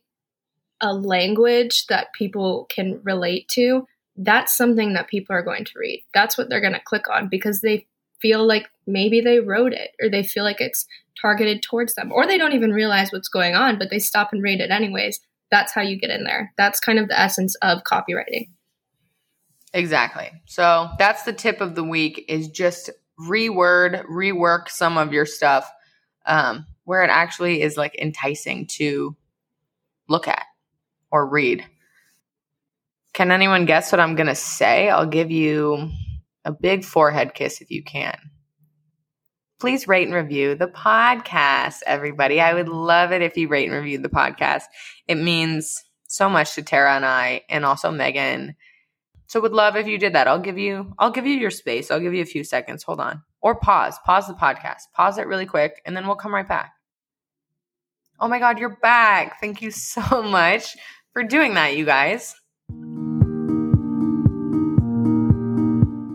a 0.81 0.93
language 0.93 1.85
that 1.87 2.13
people 2.13 2.67
can 2.69 2.99
relate 3.03 3.47
to, 3.49 3.85
that's 4.17 4.55
something 4.55 4.93
that 4.93 5.07
people 5.07 5.35
are 5.35 5.43
going 5.43 5.65
to 5.65 5.71
read. 5.75 6.03
That's 6.13 6.37
what 6.37 6.49
they're 6.49 6.61
going 6.61 6.73
to 6.73 6.81
click 6.83 7.09
on 7.09 7.29
because 7.29 7.61
they 7.61 7.87
feel 8.21 8.45
like 8.45 8.69
maybe 8.85 9.21
they 9.21 9.39
wrote 9.39 9.73
it 9.73 9.91
or 10.01 10.09
they 10.09 10.23
feel 10.23 10.43
like 10.43 10.61
it's 10.61 10.85
targeted 11.21 11.61
towards 11.61 11.95
them 11.95 12.11
or 12.11 12.25
they 12.25 12.37
don't 12.37 12.53
even 12.53 12.71
realize 12.71 13.11
what's 13.11 13.29
going 13.29 13.55
on, 13.55 13.77
but 13.77 13.89
they 13.89 13.99
stop 13.99 14.29
and 14.31 14.43
read 14.43 14.59
it 14.59 14.71
anyways. 14.71 15.19
That's 15.51 15.73
how 15.73 15.81
you 15.81 15.97
get 15.97 16.09
in 16.09 16.23
there. 16.23 16.53
That's 16.57 16.79
kind 16.79 16.99
of 16.99 17.07
the 17.07 17.19
essence 17.19 17.55
of 17.61 17.83
copywriting. 17.83 18.49
Exactly. 19.73 20.31
So 20.45 20.89
that's 20.99 21.23
the 21.23 21.33
tip 21.33 21.59
of 21.59 21.75
the 21.75 21.83
week 21.83 22.25
is 22.27 22.47
just 22.47 22.91
reword, 23.19 24.05
rework 24.05 24.69
some 24.69 24.97
of 24.97 25.11
your 25.11 25.25
stuff 25.25 25.69
um, 26.25 26.65
where 26.85 27.03
it 27.03 27.09
actually 27.09 27.61
is 27.61 27.75
like 27.75 27.95
enticing 27.99 28.67
to 28.67 29.15
look 30.07 30.27
at 30.27 30.45
or 31.11 31.27
read. 31.27 31.65
Can 33.13 33.31
anyone 33.31 33.65
guess 33.65 33.91
what 33.91 33.99
I'm 33.99 34.15
going 34.15 34.27
to 34.27 34.35
say? 34.35 34.89
I'll 34.89 35.05
give 35.05 35.31
you 35.31 35.89
a 36.45 36.51
big 36.51 36.83
forehead 36.83 37.33
kiss 37.33 37.61
if 37.61 37.71
you 37.71 37.83
can. 37.83 38.17
Please 39.59 39.87
rate 39.87 40.07
and 40.07 40.15
review 40.15 40.55
the 40.55 40.67
podcast, 40.67 41.77
everybody. 41.85 42.41
I 42.41 42.53
would 42.53 42.67
love 42.67 43.11
it 43.11 43.21
if 43.21 43.37
you 43.37 43.47
rate 43.47 43.69
and 43.69 43.75
review 43.75 43.99
the 43.99 44.09
podcast. 44.09 44.63
It 45.07 45.15
means 45.15 45.83
so 46.07 46.27
much 46.27 46.55
to 46.55 46.63
Tara 46.63 46.95
and 46.95 47.05
I, 47.05 47.41
and 47.49 47.63
also 47.63 47.89
Meghan 47.89 48.55
so 49.27 49.39
would 49.39 49.53
love 49.53 49.75
if 49.75 49.87
you 49.87 49.97
did 49.97 50.13
that. 50.13 50.27
I'll 50.27 50.39
give 50.39 50.57
you 50.57 50.93
I'll 50.99 51.11
give 51.11 51.25
you 51.25 51.35
your 51.35 51.51
space. 51.51 51.89
I'll 51.89 51.99
give 51.99 52.13
you 52.13 52.21
a 52.21 52.25
few 52.25 52.43
seconds. 52.43 52.83
Hold 52.83 52.99
on. 52.99 53.23
Or 53.41 53.55
pause. 53.55 53.97
Pause 54.05 54.27
the 54.27 54.33
podcast. 54.35 54.83
Pause 54.93 55.19
it 55.19 55.27
really 55.27 55.45
quick 55.45 55.81
and 55.85 55.95
then 55.95 56.07
we'll 56.07 56.15
come 56.15 56.33
right 56.33 56.47
back. 56.47 56.73
Oh 58.19 58.27
my 58.27 58.39
god, 58.39 58.59
you're 58.59 58.77
back. 58.77 59.39
Thank 59.39 59.61
you 59.61 59.71
so 59.71 60.21
much 60.23 60.75
for 61.13 61.23
doing 61.23 61.55
that, 61.55 61.75
you 61.75 61.85
guys. 61.85 62.35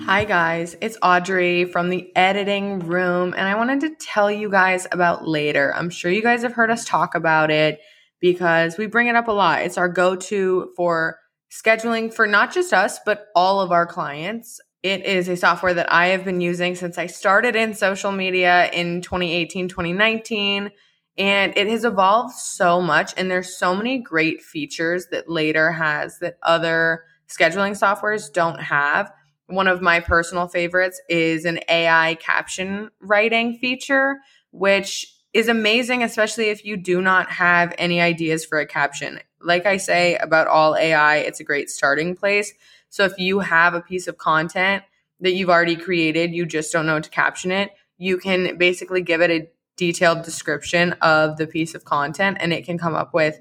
Hi, 0.09 0.25
guys. 0.25 0.75
It's 0.81 0.97
Audrey 1.03 1.67
from 1.67 1.91
the 1.91 2.11
editing 2.17 2.79
room, 2.79 3.35
and 3.37 3.47
I 3.47 3.57
wanted 3.57 3.81
to 3.81 3.95
tell 4.01 4.31
you 4.31 4.49
guys 4.49 4.87
about 4.91 5.29
Later. 5.29 5.75
I'm 5.77 5.91
sure 5.91 6.11
you 6.11 6.23
guys 6.23 6.43
have 6.45 6.55
heard 6.55 6.71
us 6.71 6.87
talk 6.87 7.15
about 7.15 7.51
it 7.51 7.79
because 8.19 8.79
we 8.79 8.87
bring 8.87 9.09
it 9.09 9.17
up 9.17 9.29
a 9.29 9.33
lot. 9.33 9.61
It's 9.61 9.77
our 9.77 9.91
go 9.91 10.17
to 10.17 10.73
for 10.77 11.19
scheduling 11.51 12.13
for 12.13 12.27
not 12.27 12.53
just 12.53 12.73
us, 12.73 12.99
but 13.05 13.29
all 13.35 13.61
of 13.61 13.73
our 13.73 13.87
clients. 13.87 14.61
It 14.83 15.05
is 15.05 15.29
a 15.29 15.37
software 15.37 15.75
that 15.75 15.93
I 15.93 16.09
have 16.09 16.25
been 16.25 16.41
using 16.41 16.75
since 16.75 16.99
I 16.99 17.07
started 17.07 17.57
in 17.57 17.75
social 17.75 18.13
media 18.13 18.71
in 18.73 19.01
2018, 19.01 19.69
2019. 19.69 20.71
And 21.17 21.57
it 21.57 21.67
has 21.67 21.85
evolved 21.85 22.35
so 22.35 22.81
much. 22.81 23.13
And 23.17 23.31
there's 23.31 23.57
so 23.57 23.75
many 23.75 23.99
great 23.99 24.41
features 24.41 25.09
that 25.11 25.29
Later 25.29 25.73
has 25.73 26.21
that 26.21 26.39
other 26.43 27.05
scheduling 27.29 27.73
softwares 27.73 28.33
don't 28.33 28.61
have. 28.61 29.13
One 29.47 29.67
of 29.67 29.83
my 29.83 30.01
personal 30.01 30.47
favorites 30.47 31.01
is 31.09 31.45
an 31.45 31.59
AI 31.69 32.17
caption 32.21 32.91
writing 33.01 33.59
feature, 33.59 34.19
which 34.53 35.13
is 35.33 35.49
amazing, 35.49 36.03
especially 36.03 36.51
if 36.51 36.65
you 36.65 36.77
do 36.77 37.03
not 37.03 37.31
have 37.31 37.75
any 37.79 38.01
ideas 38.01 38.45
for 38.45 38.61
a 38.61 38.67
caption 38.67 39.19
like 39.43 39.67
I 39.67 39.77
say 39.77 40.17
about 40.17 40.47
all 40.47 40.77
AI, 40.77 41.17
it's 41.17 41.41
a 41.41 41.45
great 41.45 41.71
starting 41.71 42.15
place. 42.17 42.53
So 42.91 43.05
if 43.05 43.19
you 43.19 43.41
have 43.41 43.75
a 43.75 43.81
piece 43.81 44.09
of 44.09 44.19
content 44.19 44.83
that 45.21 45.33
you've 45.33 45.51
already 45.51 45.77
created, 45.77 46.33
you 46.33 46.47
just 46.47 46.73
don't 46.73 46.87
know 46.87 47.01
to 47.01 47.11
caption 47.11 47.51
it, 47.51 47.71
you 47.99 48.19
can 48.19 48.57
basically 48.57 49.03
give 49.03 49.21
it 49.21 49.31
a 49.31 49.49
detailed 49.77 50.23
description 50.23 50.93
of 51.03 51.37
the 51.37 51.47
piece 51.47 51.75
of 51.75 51.85
content 51.85 52.39
and 52.41 52.53
it 52.53 52.65
can 52.65 52.79
come 52.79 52.95
up 52.95 53.15
with 53.15 53.41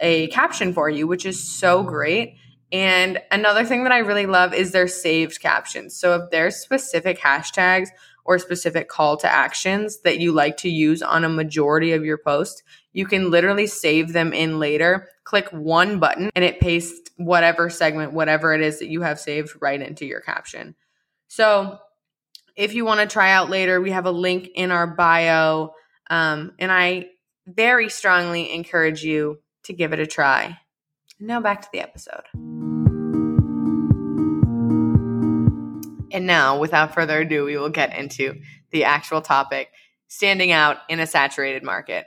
a 0.00 0.28
caption 0.28 0.72
for 0.72 0.88
you, 0.88 1.06
which 1.06 1.26
is 1.26 1.42
so 1.42 1.82
great. 1.82 2.36
And 2.70 3.18
another 3.30 3.64
thing 3.64 3.84
that 3.84 3.92
I 3.92 3.98
really 3.98 4.26
love 4.26 4.52
is 4.52 4.72
their 4.72 4.88
saved 4.88 5.40
captions. 5.40 5.96
So 5.96 6.14
if 6.16 6.30
there's 6.30 6.56
specific 6.56 7.18
hashtags 7.18 7.88
or 8.24 8.38
specific 8.38 8.88
call 8.88 9.16
to 9.16 9.32
actions 9.32 10.00
that 10.00 10.18
you 10.18 10.32
like 10.32 10.58
to 10.58 10.68
use 10.68 11.02
on 11.02 11.24
a 11.24 11.30
majority 11.30 11.92
of 11.92 12.04
your 12.04 12.18
posts, 12.18 12.62
you 12.98 13.06
can 13.06 13.30
literally 13.30 13.68
save 13.68 14.12
them 14.12 14.32
in 14.32 14.58
later. 14.58 15.08
Click 15.22 15.48
one 15.50 16.00
button 16.00 16.30
and 16.34 16.44
it 16.44 16.58
pastes 16.58 17.12
whatever 17.16 17.70
segment, 17.70 18.12
whatever 18.12 18.52
it 18.54 18.60
is 18.60 18.80
that 18.80 18.88
you 18.88 19.02
have 19.02 19.20
saved 19.20 19.52
right 19.60 19.80
into 19.80 20.04
your 20.04 20.20
caption. 20.20 20.74
So 21.28 21.78
if 22.56 22.74
you 22.74 22.84
want 22.84 22.98
to 22.98 23.06
try 23.06 23.30
out 23.30 23.50
later, 23.50 23.80
we 23.80 23.92
have 23.92 24.06
a 24.06 24.10
link 24.10 24.48
in 24.52 24.72
our 24.72 24.88
bio. 24.88 25.74
Um, 26.10 26.54
and 26.58 26.72
I 26.72 27.10
very 27.46 27.88
strongly 27.88 28.52
encourage 28.52 29.04
you 29.04 29.38
to 29.62 29.72
give 29.72 29.92
it 29.92 30.00
a 30.00 30.06
try. 30.06 30.58
Now 31.20 31.40
back 31.40 31.62
to 31.62 31.68
the 31.72 31.78
episode. 31.78 32.24
And 36.10 36.26
now, 36.26 36.58
without 36.58 36.94
further 36.94 37.20
ado, 37.20 37.44
we 37.44 37.56
will 37.56 37.68
get 37.68 37.96
into 37.96 38.40
the 38.72 38.82
actual 38.82 39.20
topic 39.20 39.68
standing 40.08 40.50
out 40.50 40.78
in 40.88 40.98
a 40.98 41.06
saturated 41.06 41.62
market. 41.62 42.06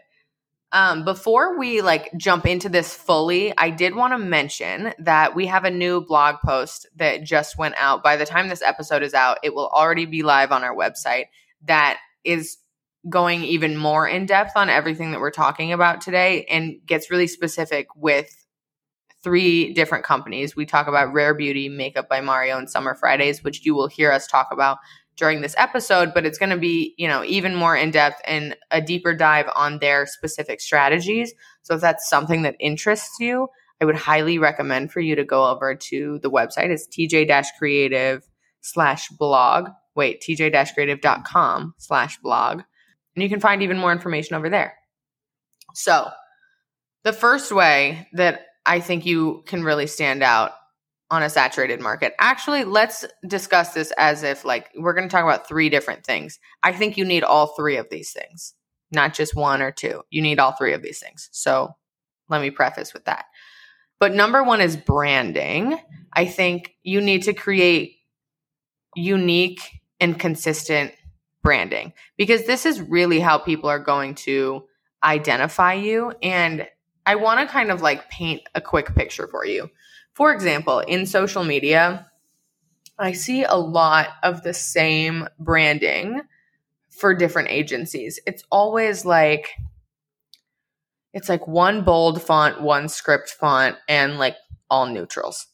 Um, 0.74 1.04
before 1.04 1.58
we 1.58 1.82
like 1.82 2.10
jump 2.16 2.46
into 2.46 2.70
this 2.70 2.94
fully, 2.94 3.54
I 3.58 3.72
did 3.72 3.94
want 3.94 4.14
to 4.14 4.18
mention 4.18 4.94
that 5.00 5.36
we 5.36 5.48
have 5.48 5.66
a 5.66 5.72
new 5.72 6.02
blog 6.02 6.38
post 6.46 6.88
that 6.96 7.24
just 7.24 7.58
went 7.58 7.76
out. 7.78 8.04
By 8.04 8.16
the 8.16 8.26
time 8.26 8.48
this 8.48 8.62
episode 8.62 9.04
is 9.04 9.14
out, 9.14 9.40
it 9.44 9.54
will 9.54 9.68
already 9.68 10.06
be 10.06 10.24
live 10.24 10.52
on 10.52 10.64
our 10.64 10.76
website. 10.76 11.26
That 11.66 12.00
is 12.24 12.58
going 13.10 13.44
even 13.44 13.76
more 13.76 14.08
in 14.08 14.26
depth 14.26 14.52
on 14.56 14.70
everything 14.70 15.12
that 15.12 15.20
we're 15.20 15.32
talking 15.32 15.74
about 15.74 16.02
today 16.02 16.46
and 16.46 16.76
gets 16.86 17.12
really 17.12 17.28
specific 17.28 17.88
with 17.96 18.34
three 19.24 19.74
different 19.74 20.04
companies. 20.04 20.56
We 20.56 20.66
talk 20.66 20.88
about 20.88 21.14
Rare 21.14 21.34
Beauty, 21.34 21.70
Makeup 21.70 22.08
by 22.10 22.22
Mario, 22.22 22.58
and 22.58 22.70
Summer 22.70 22.96
Fridays, 22.96 23.44
which 23.44 23.66
you 23.66 23.76
will 23.76 23.88
hear 23.88 24.12
us 24.12 24.28
talk 24.28 24.48
about 24.52 24.78
during 25.22 25.42
this 25.42 25.54
episode, 25.60 26.16
but 26.16 26.26
it's 26.26 26.40
going 26.40 26.50
to 26.50 26.58
be, 26.58 26.96
you 26.98 27.08
know, 27.08 27.24
even 27.24 27.56
more 27.56 27.76
in 27.76 27.92
depth 27.92 28.20
and 28.26 28.58
a 28.72 28.82
deeper 28.82 29.14
dive 29.14 29.46
on 29.56 29.78
their 29.78 30.08
specific 30.08 30.60
strategies. 30.60 31.32
So 31.62 31.76
if 31.76 31.82
that's 31.82 32.10
something 32.10 32.42
that 32.42 32.56
interests 32.60 33.18
you, 33.20 33.48
I 33.80 33.86
would 33.86 33.96
highly 33.96 34.40
recommend 34.40 34.92
for 34.92 35.00
you 35.00 35.16
to 35.16 35.24
go 35.24 35.46
over 35.46 35.76
to 35.76 36.18
the 36.24 36.32
website. 36.32 36.72
It's 36.72 36.88
tj-creative 36.88 38.28
slash 38.62 39.10
blog. 39.10 39.70
Wait, 39.96 40.24
tj-creative.com 40.28 41.76
slash 41.78 42.18
blog. 42.18 42.62
And 43.16 43.22
you 43.22 43.30
can 43.30 43.40
find 43.40 43.62
even 43.62 43.78
more 43.78 43.92
information 43.92 44.36
over 44.36 44.50
there. 44.50 44.74
So 45.76 46.10
the 47.04 47.14
first 47.14 47.52
way 47.52 48.08
that 48.14 48.42
I 48.66 48.80
think 48.80 49.06
you 49.06 49.44
can 49.46 49.64
really 49.64 49.86
stand 49.86 50.24
out 50.24 50.54
on 51.12 51.22
a 51.22 51.30
saturated 51.30 51.80
market. 51.80 52.14
Actually, 52.20 52.64
let's 52.64 53.06
discuss 53.28 53.74
this 53.74 53.92
as 53.98 54.24
if 54.24 54.44
like 54.44 54.72
we're 54.76 54.94
going 54.94 55.08
to 55.08 55.12
talk 55.12 55.24
about 55.24 55.48
three 55.48 55.70
different 55.70 56.04
things. 56.04 56.40
I 56.64 56.72
think 56.72 56.98
you 56.98 57.06
need 57.06 57.24
all 57.24 57.48
three 57.48 57.78
of 57.78 57.90
these 57.92 58.12
things, 58.12 58.56
not 58.92 59.14
just 59.14 59.36
one 59.36 59.62
or 59.62 59.72
two. 59.72 60.02
You 60.10 60.24
need 60.24 60.40
all 60.40 60.54
three 60.54 60.74
of 60.74 60.82
these 60.82 61.00
things. 61.00 61.30
So, 61.32 61.76
let 62.30 62.42
me 62.42 62.50
preface 62.50 62.94
with 62.94 63.06
that. 63.06 63.26
But 64.00 64.16
number 64.16 64.44
1 64.44 64.62
is 64.62 64.78
branding. 64.78 65.78
I 66.12 66.26
think 66.26 66.74
you 66.82 67.02
need 67.02 67.24
to 67.24 67.34
create 67.34 67.98
unique 68.96 69.62
and 70.00 70.20
consistent 70.20 70.92
branding 71.44 71.94
because 72.18 72.46
this 72.46 72.66
is 72.66 72.82
really 72.82 73.20
how 73.20 73.38
people 73.38 73.70
are 73.70 73.80
going 73.80 74.16
to 74.16 74.64
identify 75.04 75.74
you 75.74 76.14
and 76.24 76.68
I 77.06 77.16
want 77.16 77.40
to 77.40 77.52
kind 77.52 77.72
of 77.72 77.82
like 77.82 78.10
paint 78.10 78.42
a 78.54 78.62
quick 78.62 78.94
picture 78.96 79.28
for 79.28 79.46
you. 79.46 79.70
For 80.14 80.34
example, 80.34 80.80
in 80.80 81.06
social 81.06 81.44
media, 81.44 82.08
I 83.00 83.14
see 83.14 83.44
a 83.44 83.56
lot 83.56 84.10
of 84.24 84.44
the 84.44 84.54
same 84.54 85.28
branding 85.40 86.22
for 86.90 87.16
different 87.16 87.50
agencies. 87.50 88.20
It's 88.28 88.44
always 88.52 89.06
like 89.06 89.50
it's 91.14 91.28
like 91.28 91.48
one 91.48 91.84
bold 91.84 92.22
font, 92.22 92.62
one 92.62 92.88
script 92.88 93.30
font, 93.30 93.76
and 93.88 94.18
like 94.18 94.36
all 94.70 94.86
neutrals. 94.86 95.48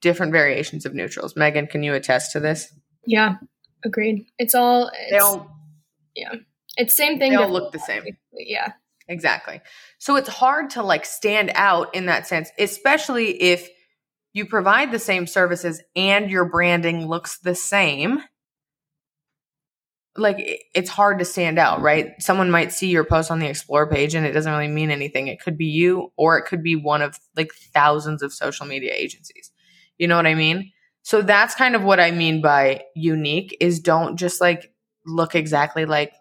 Different 0.00 0.32
variations 0.32 0.84
of 0.84 0.94
neutrals. 0.94 1.34
Meghan, 1.34 1.70
can 1.70 1.82
you 1.82 1.94
attest 1.94 2.32
to 2.32 2.40
this? 2.40 2.72
Yeah, 3.06 3.36
agreed. 3.84 4.26
It's 4.38 4.54
all 4.54 4.88
it's, 4.88 5.10
they 5.10 5.18
all 5.18 5.56
yeah. 6.14 6.34
It's 6.76 6.96
same 6.96 7.18
thing. 7.18 7.32
They 7.32 7.36
all 7.36 7.50
look 7.50 7.72
the 7.72 7.78
same. 7.78 8.04
Yeah. 8.32 8.72
Exactly. 9.06 9.60
So 9.98 10.16
it's 10.16 10.28
hard 10.28 10.70
to 10.70 10.82
like 10.82 11.04
stand 11.04 11.52
out 11.54 11.94
in 11.94 12.06
that 12.06 12.26
sense, 12.26 12.50
especially 12.58 13.42
if 13.42 13.68
you 14.34 14.44
provide 14.44 14.92
the 14.92 14.98
same 14.98 15.26
services 15.26 15.80
and 15.96 16.30
your 16.30 16.44
branding 16.44 17.06
looks 17.06 17.38
the 17.38 17.54
same. 17.54 18.20
Like 20.16 20.36
it's 20.74 20.90
hard 20.90 21.20
to 21.20 21.24
stand 21.24 21.58
out, 21.58 21.80
right? 21.80 22.10
Someone 22.18 22.50
might 22.50 22.72
see 22.72 22.88
your 22.88 23.04
post 23.04 23.30
on 23.30 23.38
the 23.38 23.48
explore 23.48 23.88
page 23.88 24.14
and 24.14 24.26
it 24.26 24.32
doesn't 24.32 24.52
really 24.52 24.68
mean 24.68 24.90
anything. 24.90 25.28
It 25.28 25.40
could 25.40 25.56
be 25.56 25.66
you 25.66 26.12
or 26.16 26.36
it 26.36 26.46
could 26.46 26.62
be 26.62 26.76
one 26.76 27.00
of 27.00 27.18
like 27.36 27.52
thousands 27.72 28.22
of 28.22 28.32
social 28.32 28.66
media 28.66 28.92
agencies. 28.94 29.50
You 29.98 30.08
know 30.08 30.16
what 30.16 30.26
I 30.26 30.34
mean? 30.34 30.72
So 31.02 31.22
that's 31.22 31.54
kind 31.54 31.76
of 31.76 31.82
what 31.82 32.00
I 32.00 32.10
mean 32.10 32.42
by 32.42 32.82
unique 32.96 33.56
is 33.60 33.78
don't 33.78 34.16
just 34.16 34.40
like 34.40 34.72
look 35.06 35.34
exactly 35.34 35.84
like 35.84 36.12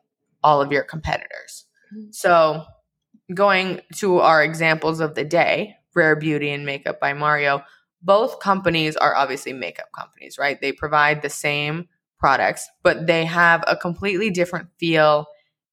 all 0.44 0.62
of 0.62 0.72
your 0.72 0.84
competitors. 0.84 1.66
Mm-hmm. 1.96 2.12
So 2.12 2.64
going 3.34 3.82
to 3.96 4.20
our 4.20 4.44
examples 4.44 5.00
of 5.00 5.16
the 5.16 5.24
day, 5.24 5.76
Rare 5.96 6.16
Beauty 6.16 6.52
and 6.52 6.66
Makeup 6.66 7.00
by 7.00 7.14
Mario, 7.14 7.64
both 8.04 8.40
companies 8.40 8.96
are 8.98 9.16
obviously 9.16 9.54
makeup 9.54 9.90
companies, 9.98 10.38
right? 10.38 10.60
They 10.60 10.72
provide 10.72 11.22
the 11.22 11.30
same 11.30 11.88
products, 12.20 12.70
but 12.84 13.08
they 13.08 13.26
have 13.26 13.64
a 13.68 13.76
completely 13.76 14.30
different 14.30 14.70
feel 14.78 15.28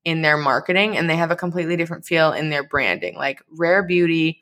in 0.05 0.23
their 0.23 0.37
marketing 0.37 0.97
and 0.97 1.11
they 1.11 1.17
have 1.17 1.31
a 1.31 1.37
completely 1.37 1.77
different 1.77 2.07
feel 2.07 2.33
in 2.33 2.49
their 2.49 2.67
branding. 2.67 3.17
Like 3.17 3.43
Rare 3.51 3.83
Beauty 3.83 4.41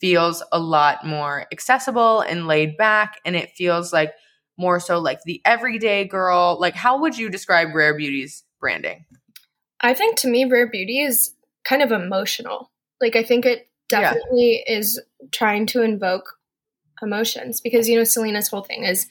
feels 0.00 0.42
a 0.52 0.58
lot 0.58 1.06
more 1.06 1.46
accessible 1.50 2.20
and 2.20 2.46
laid 2.46 2.76
back 2.76 3.20
and 3.24 3.34
it 3.34 3.50
feels 3.52 3.92
like 3.92 4.12
more 4.56 4.80
so 4.80 4.98
like 4.98 5.20
the 5.24 5.40
everyday 5.44 6.04
girl. 6.04 6.58
Like 6.60 6.74
how 6.74 7.00
would 7.00 7.16
you 7.16 7.30
describe 7.30 7.74
Rare 7.74 7.96
Beauty's 7.96 8.44
branding? 8.60 9.04
I 9.80 9.94
think 9.94 10.16
to 10.18 10.28
me 10.28 10.44
Rare 10.44 10.68
Beauty 10.68 11.00
is 11.00 11.32
kind 11.64 11.82
of 11.82 11.92
emotional. 11.92 12.70
Like 13.00 13.16
I 13.16 13.22
think 13.22 13.46
it 13.46 13.68
definitely 13.88 14.64
yeah. 14.66 14.78
is 14.78 15.00
trying 15.32 15.66
to 15.66 15.82
invoke 15.82 16.37
emotions 17.02 17.60
because 17.60 17.88
you 17.88 17.96
know 17.96 18.04
Selena's 18.04 18.48
whole 18.48 18.62
thing 18.62 18.84
is 18.84 19.06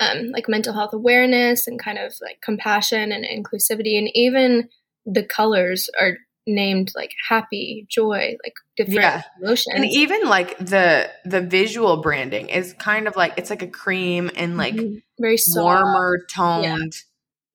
um, 0.00 0.30
like 0.30 0.48
mental 0.48 0.72
health 0.72 0.92
awareness 0.92 1.66
and 1.66 1.78
kind 1.78 1.98
of 1.98 2.14
like 2.22 2.40
compassion 2.40 3.12
and 3.12 3.24
inclusivity, 3.24 3.98
and 3.98 4.08
even 4.14 4.68
the 5.06 5.22
colors 5.22 5.88
are 6.00 6.16
named 6.46 6.90
like 6.94 7.12
happy, 7.28 7.86
joy, 7.88 8.36
like 8.42 8.54
different 8.76 9.00
yeah. 9.00 9.22
emotions. 9.40 9.74
And 9.74 9.84
even 9.84 10.24
like 10.24 10.58
the 10.58 11.10
the 11.24 11.40
visual 11.40 11.98
branding 11.98 12.48
is 12.48 12.72
kind 12.74 13.06
of 13.06 13.16
like 13.16 13.34
it's 13.36 13.50
like 13.50 13.62
a 13.62 13.68
cream 13.68 14.30
and 14.34 14.56
like 14.56 14.74
mm-hmm. 14.74 14.98
very 15.20 15.38
warmer 15.54 16.24
toned, 16.30 16.64
yeah. 16.64 16.86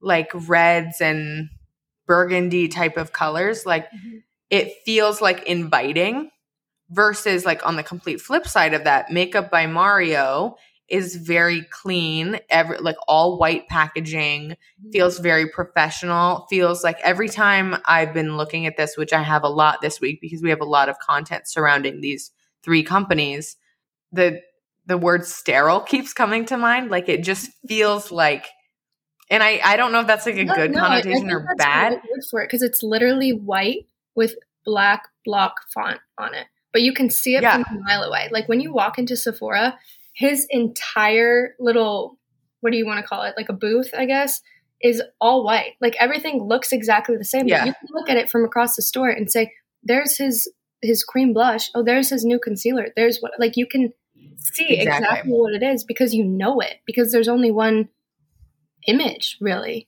like 0.01 0.32
reds 0.48 1.01
and 1.01 1.50
burgundy 2.06 2.68
type 2.68 2.98
of 2.98 3.12
colors. 3.12 3.65
Like 3.65 3.86
mm-hmm 3.86 4.18
it 4.50 4.74
feels 4.86 5.22
like 5.22 5.44
inviting 5.44 6.30
versus 6.89 7.46
like 7.46 7.65
on 7.65 7.75
the 7.75 7.84
complete 7.84 8.22
flip 8.22 8.48
side 8.48 8.74
of 8.74 8.84
that 8.84 9.12
makeup 9.12 9.50
by 9.50 9.65
mario 9.65 10.56
is 10.88 11.15
very 11.15 11.63
clean 11.72 12.39
every 12.50 12.77
like 12.77 12.98
all 13.08 13.39
white 13.39 13.68
packaging 13.68 14.50
mm-hmm. 14.50 14.92
feels 14.92 15.18
very 15.20 15.50
professional 15.50 16.46
feels 16.50 16.84
like 16.84 17.00
every 17.01 17.27
time 17.27 17.75
i've 17.86 18.13
been 18.13 18.38
looking 18.38 18.68
at 18.68 18.77
this 18.77 18.96
which 18.96 19.13
i 19.13 19.22
have 19.22 19.44
a 19.44 19.50
lot 19.50 19.82
this 19.82 20.00
week 20.00 20.20
because 20.22 20.44
we 20.44 20.50
have 20.50 20.62
a 20.62 20.65
lot 20.65 20.88
of 20.88 21.00
content 21.00 21.48
surrounding 21.48 22.01
these 22.01 22.32
three 22.63 22.84
companies 22.84 23.58
the 24.12 24.42
the 24.86 24.98
word 24.98 25.25
sterile 25.25 25.80
keeps 25.80 26.13
coming 26.13 26.46
to 26.46 26.58
mind. 26.58 26.89
Like 26.89 27.10
it 27.10 27.24
just 27.24 27.51
feels 27.68 28.12
like 28.12 28.46
and 29.30 29.42
i 29.42 29.60
i 29.63 29.75
don't 29.75 29.92
know 29.92 30.01
if 30.01 30.08
that's 30.08 30.25
like 30.25 30.38
a 30.38 30.44
no, 30.44 30.56
good 30.56 30.72
no, 30.72 30.80
connotation 30.80 31.32
or 31.32 31.48
bad. 31.58 32.00
for 32.30 32.42
it 32.42 32.48
because 32.48 32.62
it's 32.62 32.84
literally 32.84 33.32
white 33.32 33.88
with 34.15 34.36
black 34.65 35.08
block 35.25 35.56
font 35.74 36.00
on 36.18 36.34
it, 36.34 36.46
but 36.75 36.82
you 36.82 36.91
can 36.91 37.10
see 37.10 37.38
it 37.38 37.41
yeah. 37.41 37.63
from 37.63 37.77
a 37.77 37.79
mile 37.84 38.03
away. 38.03 38.27
Like 38.34 38.50
when 38.50 38.60
you 38.60 38.74
walk 38.74 39.00
into 39.00 39.15
Sephora, 39.15 39.79
his 40.12 40.46
entire 40.50 41.55
little 41.58 42.20
what 42.60 42.72
do 42.72 42.77
you 42.77 42.86
want 42.86 43.00
to 43.00 43.08
call 43.08 43.24
it? 43.24 43.34
Like 43.38 43.48
a 43.48 43.53
booth, 43.53 43.91
I 43.98 44.05
guess, 44.05 44.41
is 44.82 45.01
all 45.22 45.46
white. 45.46 45.75
Like 45.79 45.96
everything 46.01 46.44
looks 46.44 46.74
exactly 46.74 47.15
the 47.15 47.24
same. 47.24 47.48
Yeah. 47.48 47.60
But 47.60 47.67
you 47.67 47.74
can 47.75 47.88
look 47.94 48.10
at 48.10 48.17
it 48.17 48.29
from 48.29 48.44
across 48.44 48.75
the 48.75 48.82
store 48.82 49.08
and 49.08 49.32
say, 49.32 49.53
"There's 49.84 50.17
his 50.17 50.51
his 50.82 51.05
cream 51.05 51.32
blush. 51.32 51.72
Oh, 51.74 51.82
there's 51.82 52.10
his 52.10 52.25
new 52.25 52.39
concealer. 52.39 52.89
There's 52.94 53.20
what." 53.20 53.32
Like 53.39 53.55
you 53.55 53.67
can 53.67 53.94
see 54.38 54.74
exactly. 54.74 55.05
exactly 55.05 55.32
what 55.32 55.53
it 55.53 55.63
is 55.63 55.86
because 55.86 56.13
you 56.13 56.25
know 56.25 56.60
it 56.60 56.82
because 56.86 57.13
there's 57.13 57.29
only 57.29 57.51
one 57.51 57.88
image 58.86 59.38
really. 59.39 59.88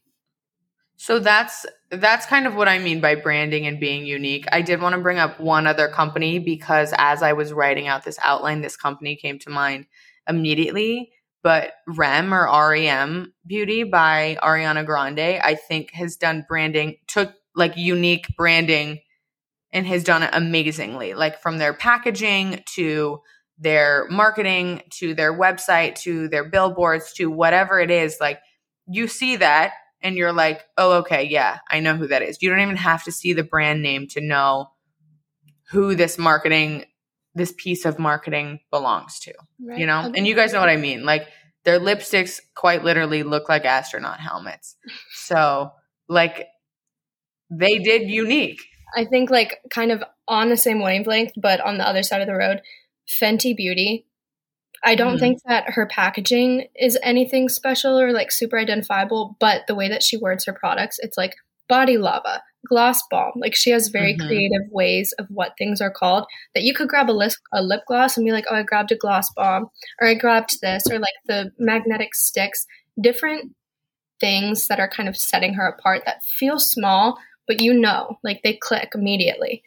So 0.95 1.19
that's 1.19 1.65
that's 1.89 2.25
kind 2.25 2.47
of 2.47 2.55
what 2.55 2.67
I 2.67 2.79
mean 2.79 2.99
by 2.99 3.15
branding 3.15 3.65
and 3.65 3.79
being 3.79 4.05
unique. 4.05 4.45
I 4.51 4.61
did 4.61 4.81
want 4.81 4.95
to 4.95 5.01
bring 5.01 5.19
up 5.19 5.39
one 5.39 5.67
other 5.67 5.87
company 5.87 6.39
because 6.39 6.93
as 6.97 7.23
I 7.23 7.33
was 7.33 7.53
writing 7.53 7.87
out 7.87 8.03
this 8.03 8.19
outline, 8.21 8.61
this 8.61 8.75
company 8.75 9.15
came 9.15 9.39
to 9.39 9.49
mind 9.49 9.85
immediately. 10.27 11.11
But 11.43 11.73
REM 11.87 12.33
or 12.33 12.49
REM 12.71 13.33
Beauty 13.45 13.83
by 13.83 14.37
Ariana 14.43 14.85
Grande, 14.85 15.39
I 15.41 15.55
think 15.55 15.91
has 15.91 16.17
done 16.17 16.45
branding, 16.47 16.97
took 17.07 17.33
like 17.55 17.77
unique 17.77 18.27
branding 18.35 18.99
and 19.71 19.87
has 19.87 20.03
done 20.03 20.23
it 20.23 20.31
amazingly. 20.33 21.13
Like 21.13 21.41
from 21.41 21.57
their 21.57 21.73
packaging 21.73 22.63
to 22.75 23.21
their 23.57 24.07
marketing 24.09 24.81
to 24.91 25.13
their 25.13 25.33
website 25.33 25.95
to 25.95 26.27
their 26.27 26.43
billboards 26.43 27.13
to 27.13 27.27
whatever 27.31 27.79
it 27.79 27.91
is, 27.91 28.17
like 28.19 28.39
you 28.87 29.07
see 29.07 29.37
that 29.37 29.71
and 30.01 30.15
you're 30.15 30.33
like, 30.33 30.63
oh, 30.77 30.99
okay, 30.99 31.23
yeah, 31.23 31.59
I 31.69 31.79
know 31.79 31.95
who 31.95 32.07
that 32.07 32.21
is. 32.21 32.41
You 32.41 32.49
don't 32.49 32.59
even 32.59 32.77
have 32.77 33.03
to 33.05 33.11
see 33.11 33.33
the 33.33 33.43
brand 33.43 33.81
name 33.81 34.07
to 34.09 34.21
know 34.21 34.71
who 35.71 35.95
this 35.95 36.17
marketing 36.17 36.85
this 37.37 37.53
piece 37.55 37.85
of 37.85 37.99
marketing 37.99 38.59
belongs 38.71 39.19
to. 39.19 39.33
Right. 39.63 39.79
You 39.79 39.85
know? 39.85 40.07
Okay. 40.07 40.17
And 40.17 40.27
you 40.27 40.35
guys 40.35 40.51
know 40.51 40.59
what 40.59 40.69
I 40.69 40.75
mean. 40.75 41.05
Like 41.05 41.27
their 41.63 41.79
lipsticks 41.79 42.39
quite 42.55 42.83
literally 42.83 43.23
look 43.23 43.47
like 43.47 43.63
astronaut 43.63 44.19
helmets. 44.19 44.75
So, 45.13 45.73
like 46.07 46.47
they 47.49 47.79
did 47.79 48.09
unique. 48.09 48.61
I 48.95 49.03
think 49.03 49.29
like 49.29 49.59
kind 49.69 49.91
of 49.91 50.01
on 50.25 50.47
the 50.47 50.55
same 50.55 50.81
wavelength, 50.81 51.33
but 51.35 51.59
on 51.59 51.77
the 51.77 51.85
other 51.85 52.01
side 52.01 52.21
of 52.21 52.27
the 52.27 52.33
road, 52.33 52.61
Fenty 53.09 53.55
Beauty. 53.55 54.05
I 54.83 54.95
don't 54.95 55.17
mm. 55.17 55.19
think 55.19 55.39
that 55.45 55.71
her 55.71 55.87
packaging 55.87 56.67
is 56.75 56.97
anything 57.01 57.49
special 57.49 57.99
or 57.99 58.11
like 58.11 58.31
super 58.31 58.57
identifiable, 58.57 59.35
but 59.39 59.67
the 59.67 59.75
way 59.75 59.89
that 59.89 60.03
she 60.03 60.17
words 60.17 60.45
her 60.45 60.53
products, 60.53 60.97
it's 60.99 61.17
like 61.17 61.35
body 61.67 61.97
lava, 61.97 62.41
gloss 62.67 63.01
balm. 63.09 63.33
Like 63.35 63.55
she 63.55 63.71
has 63.71 63.89
very 63.89 64.13
mm-hmm. 64.13 64.27
creative 64.27 64.71
ways 64.71 65.13
of 65.19 65.27
what 65.29 65.53
things 65.57 65.81
are 65.81 65.91
called 65.91 66.25
that 66.53 66.63
you 66.63 66.73
could 66.73 66.87
grab 66.87 67.09
a, 67.09 67.11
lip, 67.11 67.33
a 67.53 67.61
lip 67.61 67.81
gloss 67.87 68.17
and 68.17 68.25
be 68.25 68.31
like, 68.31 68.45
oh, 68.49 68.55
I 68.55 68.63
grabbed 68.63 68.91
a 68.91 68.95
gloss 68.95 69.31
balm 69.33 69.67
or 70.01 70.07
I 70.07 70.13
grabbed 70.13 70.61
this 70.61 70.83
or 70.89 70.99
like 70.99 71.15
the 71.25 71.51
magnetic 71.57 72.15
sticks, 72.15 72.65
different 72.99 73.53
things 74.19 74.67
that 74.67 74.79
are 74.79 74.89
kind 74.89 75.07
of 75.09 75.17
setting 75.17 75.53
her 75.53 75.67
apart 75.67 76.03
that 76.05 76.23
feel 76.23 76.59
small, 76.59 77.17
but 77.47 77.61
you 77.61 77.73
know, 77.73 78.17
like 78.23 78.41
they 78.43 78.53
click 78.53 78.91
immediately. 78.95 79.63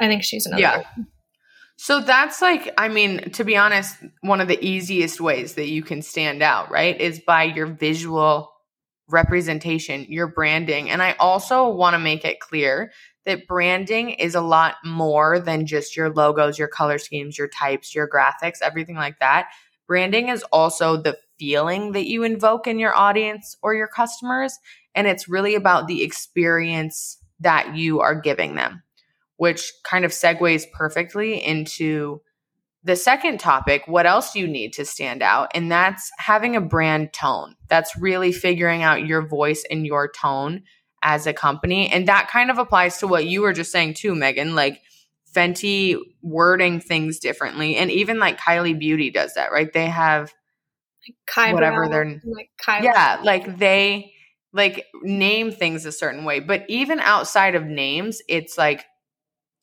I 0.00 0.08
think 0.08 0.24
she's 0.24 0.46
another. 0.46 0.62
Yeah. 0.62 0.82
So 1.76 2.00
that's 2.00 2.40
like, 2.40 2.72
I 2.78 2.88
mean, 2.88 3.30
to 3.32 3.44
be 3.44 3.56
honest, 3.56 3.96
one 4.20 4.40
of 4.40 4.48
the 4.48 4.64
easiest 4.64 5.20
ways 5.20 5.54
that 5.54 5.68
you 5.68 5.82
can 5.82 6.02
stand 6.02 6.42
out, 6.42 6.70
right, 6.70 7.00
is 7.00 7.20
by 7.20 7.44
your 7.44 7.66
visual 7.66 8.52
representation, 9.08 10.06
your 10.08 10.28
branding. 10.28 10.90
And 10.90 11.02
I 11.02 11.12
also 11.18 11.68
want 11.68 11.94
to 11.94 11.98
make 11.98 12.24
it 12.24 12.40
clear 12.40 12.92
that 13.24 13.46
branding 13.46 14.10
is 14.10 14.34
a 14.34 14.40
lot 14.40 14.76
more 14.84 15.38
than 15.38 15.66
just 15.66 15.96
your 15.96 16.10
logos, 16.10 16.58
your 16.58 16.68
color 16.68 16.98
schemes, 16.98 17.36
your 17.38 17.48
types, 17.48 17.94
your 17.94 18.08
graphics, 18.08 18.62
everything 18.62 18.96
like 18.96 19.18
that. 19.20 19.48
Branding 19.86 20.28
is 20.28 20.42
also 20.44 20.96
the 20.96 21.18
feeling 21.38 21.92
that 21.92 22.06
you 22.06 22.22
invoke 22.22 22.66
in 22.66 22.78
your 22.78 22.94
audience 22.96 23.56
or 23.62 23.74
your 23.74 23.88
customers. 23.88 24.58
And 24.94 25.06
it's 25.06 25.28
really 25.28 25.54
about 25.54 25.88
the 25.88 26.02
experience 26.02 27.18
that 27.40 27.76
you 27.76 28.00
are 28.00 28.14
giving 28.14 28.54
them, 28.54 28.82
which 29.42 29.72
kind 29.82 30.04
of 30.04 30.12
segues 30.12 30.70
perfectly 30.70 31.44
into 31.44 32.20
the 32.84 32.94
second 32.94 33.40
topic, 33.40 33.82
what 33.88 34.06
else 34.06 34.36
you 34.36 34.46
need 34.46 34.72
to 34.74 34.84
stand 34.84 35.20
out? 35.20 35.50
And 35.52 35.68
that's 35.68 36.12
having 36.16 36.54
a 36.54 36.60
brand 36.60 37.12
tone. 37.12 37.56
That's 37.66 37.96
really 37.96 38.30
figuring 38.30 38.84
out 38.84 39.04
your 39.04 39.26
voice 39.26 39.64
and 39.68 39.84
your 39.84 40.08
tone 40.08 40.62
as 41.02 41.26
a 41.26 41.32
company. 41.32 41.90
And 41.90 42.06
that 42.06 42.28
kind 42.30 42.52
of 42.52 42.58
applies 42.58 42.98
to 42.98 43.08
what 43.08 43.26
you 43.26 43.42
were 43.42 43.52
just 43.52 43.72
saying 43.72 43.94
too, 43.94 44.12
Meghan. 44.12 44.54
Like 44.54 44.80
Fenty 45.34 45.96
wording 46.22 46.78
things 46.78 47.18
differently. 47.18 47.74
And 47.74 47.90
even 47.90 48.20
like 48.20 48.38
Kylie 48.38 48.78
Beauty 48.78 49.10
does 49.10 49.34
that, 49.34 49.50
right? 49.50 49.72
They 49.72 49.86
have 49.86 50.32
like 51.36 51.52
whatever 51.52 51.88
they're 51.88 52.20
like 52.24 52.50
Kylie. 52.64 52.84
Yeah, 52.84 53.20
like 53.24 53.58
they 53.58 54.12
like 54.52 54.86
name 55.02 55.50
things 55.50 55.84
a 55.84 55.90
certain 55.90 56.24
way. 56.24 56.38
But 56.38 56.64
even 56.68 57.00
outside 57.00 57.56
of 57.56 57.64
names, 57.64 58.22
it's 58.28 58.56
like 58.56 58.84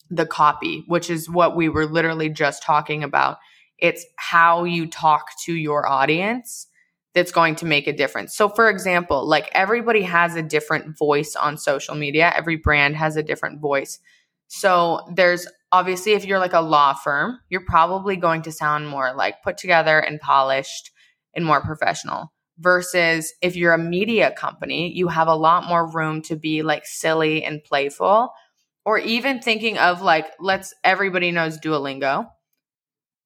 the 0.09 0.25
copy, 0.25 0.83
which 0.87 1.09
is 1.09 1.29
what 1.29 1.55
we 1.55 1.69
were 1.69 1.85
literally 1.85 2.29
just 2.29 2.63
talking 2.63 3.03
about. 3.03 3.37
It's 3.77 4.05
how 4.17 4.63
you 4.63 4.87
talk 4.87 5.27
to 5.45 5.53
your 5.53 5.87
audience 5.87 6.67
that's 7.13 7.31
going 7.31 7.55
to 7.55 7.65
make 7.65 7.87
a 7.87 7.93
difference. 7.93 8.35
So, 8.35 8.49
for 8.49 8.69
example, 8.69 9.27
like 9.27 9.49
everybody 9.53 10.01
has 10.03 10.35
a 10.35 10.41
different 10.41 10.97
voice 10.97 11.35
on 11.35 11.57
social 11.57 11.95
media, 11.95 12.31
every 12.35 12.55
brand 12.55 12.95
has 12.95 13.15
a 13.15 13.23
different 13.23 13.59
voice. 13.59 13.99
So, 14.47 15.01
there's 15.13 15.47
obviously, 15.71 16.13
if 16.13 16.25
you're 16.25 16.39
like 16.39 16.53
a 16.53 16.61
law 16.61 16.93
firm, 16.93 17.39
you're 17.49 17.65
probably 17.65 18.15
going 18.15 18.41
to 18.43 18.51
sound 18.51 18.87
more 18.87 19.13
like 19.13 19.43
put 19.43 19.57
together 19.57 19.99
and 19.99 20.19
polished 20.19 20.91
and 21.33 21.45
more 21.45 21.61
professional. 21.61 22.31
Versus 22.61 23.33
if 23.41 23.55
you're 23.55 23.73
a 23.73 23.77
media 23.77 24.31
company, 24.31 24.91
you 24.91 25.07
have 25.07 25.29
a 25.29 25.35
lot 25.35 25.65
more 25.65 25.89
room 25.89 26.21
to 26.23 26.35
be 26.35 26.61
like 26.61 26.85
silly 26.85 27.41
and 27.41 27.63
playful 27.63 28.33
or 28.89 28.97
even 28.97 29.39
thinking 29.39 29.77
of 29.77 30.01
like 30.01 30.25
let's 30.39 30.73
everybody 30.83 31.29
knows 31.29 31.59
Duolingo. 31.59 32.27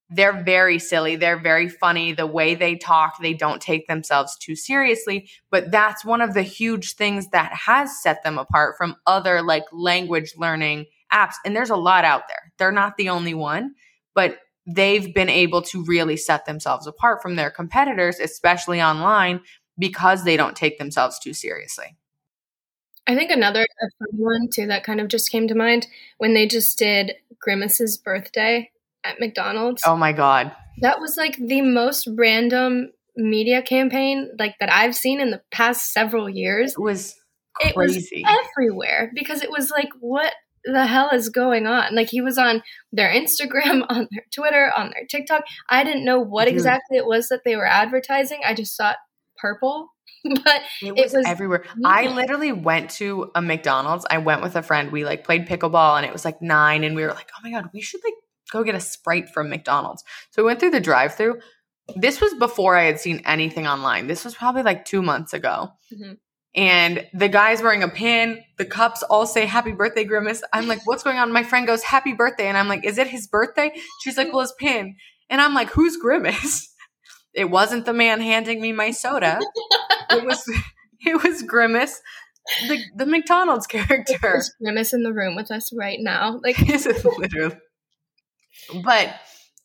They're 0.10 0.44
very 0.44 0.78
silly, 0.78 1.16
they're 1.16 1.40
very 1.40 1.70
funny 1.70 2.12
the 2.12 2.28
way 2.28 2.54
they 2.54 2.76
talk, 2.76 3.14
they 3.22 3.34
don't 3.34 3.62
take 3.62 3.88
themselves 3.88 4.38
too 4.38 4.58
seriously, 4.58 5.30
but 5.50 5.72
that's 5.72 6.04
one 6.04 6.20
of 6.20 6.34
the 6.34 6.42
huge 6.42 6.96
things 6.96 7.30
that 7.30 7.54
has 7.54 8.04
set 8.04 8.24
them 8.26 8.38
apart 8.38 8.76
from 8.78 8.98
other 9.08 9.42
like 9.42 9.64
language 9.72 10.34
learning 10.36 10.88
apps 11.14 11.36
and 11.46 11.56
there's 11.56 11.70
a 11.70 11.78
lot 11.78 12.04
out 12.04 12.24
there. 12.28 12.52
They're 12.58 12.74
not 12.74 12.98
the 12.98 13.08
only 13.08 13.34
one, 13.34 13.76
but 14.14 14.40
they've 14.68 15.14
been 15.14 15.30
able 15.30 15.62
to 15.62 15.86
really 15.86 16.18
set 16.18 16.46
themselves 16.46 16.88
apart 16.88 17.22
from 17.22 17.38
their 17.38 17.50
competitors, 17.50 18.20
especially 18.20 18.82
online, 18.82 19.40
because 19.78 20.26
they 20.26 20.36
don't 20.36 20.58
take 20.58 20.78
themselves 20.78 21.20
too 21.20 21.34
seriously. 21.34 21.96
I 23.08 23.16
think 23.16 23.32
another 23.32 23.66
one 24.12 24.50
too 24.50 24.68
that 24.68 24.84
kind 24.84 25.02
of 25.02 25.08
just 25.08 25.32
came 25.32 25.48
to 25.48 25.56
mind 25.56 25.88
when 26.18 26.34
they 26.34 26.48
just 26.48 26.78
did 26.78 27.14
Grimace's 27.40 27.98
birthday 27.98 28.72
at 29.04 29.20
McDonald's. 29.20 29.84
Oh 29.86 29.98
my 29.98 30.14
god. 30.14 30.56
That 30.82 31.00
was 31.00 31.18
like 31.18 31.38
the 31.38 31.62
most 31.62 32.08
random 32.16 32.92
media 33.16 33.62
campaign 33.62 34.32
like 34.40 34.56
that 34.60 34.72
I've 34.72 34.96
seen 34.96 35.20
in 35.20 35.32
the 35.32 35.42
past 35.52 35.92
several 35.92 36.30
years. 36.30 36.74
It 36.74 36.80
was 36.80 37.16
crazy. 37.56 38.22
It 38.22 38.26
was 38.26 38.48
everywhere 38.58 39.12
because 39.14 39.44
it 39.44 39.52
was 39.52 39.70
like 39.70 39.90
what 40.00 40.34
the 40.66 40.86
hell 40.86 41.10
is 41.12 41.30
going 41.30 41.68
on? 41.68 41.94
Like 41.94 42.10
he 42.10 42.22
was 42.22 42.38
on 42.38 42.64
their 42.92 43.12
Instagram, 43.12 43.86
on 43.90 44.08
their 44.12 44.26
Twitter, 44.34 44.72
on 44.76 44.92
their 44.92 45.06
TikTok. 45.10 45.44
I 45.70 45.84
didn't 45.84 46.06
know 46.06 46.20
what 46.20 46.46
Dude. 46.46 46.54
exactly 46.54 46.98
it 46.98 47.06
was 47.06 47.30
that 47.30 47.42
they 47.44 47.56
were 47.56 47.68
advertising. 47.68 48.42
I 48.46 48.54
just 48.54 48.76
saw 48.76 48.94
purple 49.38 49.90
but 50.44 50.62
it 50.82 50.96
was, 50.96 51.14
it 51.14 51.18
was 51.18 51.26
everywhere. 51.28 51.64
Yeah. 51.66 51.88
I 51.88 52.08
literally 52.08 52.52
went 52.52 52.92
to 52.92 53.32
a 53.36 53.42
McDonald's. 53.42 54.06
I 54.10 54.20
went 54.20 54.42
with 54.42 54.56
a 54.56 54.64
friend. 54.64 54.92
We 54.92 55.04
like 55.06 55.24
played 55.24 55.48
pickleball 55.48 55.98
and 55.98 56.06
it 56.06 56.14
was 56.14 56.26
like 56.26 56.42
nine, 56.42 56.84
and 56.84 56.96
we 56.96 57.04
were 57.04 57.14
like, 57.14 57.30
oh 57.38 57.42
my 57.44 57.52
God, 57.52 57.70
we 57.74 57.82
should 57.82 58.02
like 58.04 58.14
go 58.52 58.64
get 58.64 58.76
a 58.76 58.80
Sprite 58.80 59.30
from 59.30 59.50
McDonald's. 59.50 60.04
So 60.32 60.44
we 60.44 60.48
went 60.48 60.60
through 60.60 60.72
the 60.72 60.80
drive 60.80 61.16
through. 61.16 61.40
This 61.96 62.22
was 62.22 62.34
before 62.36 62.78
I 62.78 62.84
had 62.84 63.00
seen 63.00 63.22
anything 63.26 63.68
online. 63.68 64.08
This 64.08 64.24
was 64.24 64.36
probably 64.36 64.64
like 64.64 64.86
two 64.86 65.02
months 65.02 65.34
ago. 65.34 65.74
Mm-hmm. 65.94 66.14
And 66.56 67.08
the 67.14 67.28
guy's 67.28 67.62
wearing 67.62 67.84
a 67.84 67.90
pin. 67.90 68.44
The 68.58 68.66
cups 68.66 69.02
all 69.04 69.26
say 69.26 69.46
happy 69.46 69.72
birthday, 69.72 70.04
Grimace. 70.04 70.44
I'm 70.54 70.68
like, 70.68 70.86
what's 70.86 71.04
going 71.04 71.18
on? 71.18 71.32
My 71.34 71.44
friend 71.44 71.66
goes, 71.66 71.82
happy 71.82 72.14
birthday. 72.14 72.48
And 72.48 72.58
I'm 72.58 72.68
like, 72.68 72.86
is 72.86 73.00
it 73.00 73.08
his 73.08 73.28
birthday? 73.28 73.72
She's 74.02 74.18
like, 74.18 74.32
well, 74.32 74.42
his 74.42 74.54
pin. 74.58 74.96
And 75.30 75.42
I'm 75.42 75.56
like, 75.56 75.70
who's 75.72 75.98
Grimace? 75.98 76.73
It 77.34 77.50
wasn't 77.50 77.86
the 77.86 77.94
man 77.94 78.22
handing 78.22 78.62
me 78.62 78.72
my 78.72 78.92
soda. 78.92 79.40
it 80.10 80.24
was 80.24 80.44
it 81.06 81.24
was 81.24 81.42
Grimace, 81.44 82.02
the 82.68 82.80
the 82.96 83.06
McDonald's 83.06 83.68
character. 83.68 84.42
Grimace 84.62 84.94
in 84.94 85.04
the 85.04 85.14
room 85.14 85.36
with 85.36 85.52
us 85.52 85.72
right 85.74 86.00
now. 86.00 86.40
Like 86.44 86.60
literally. 87.18 87.58
But 88.84 89.16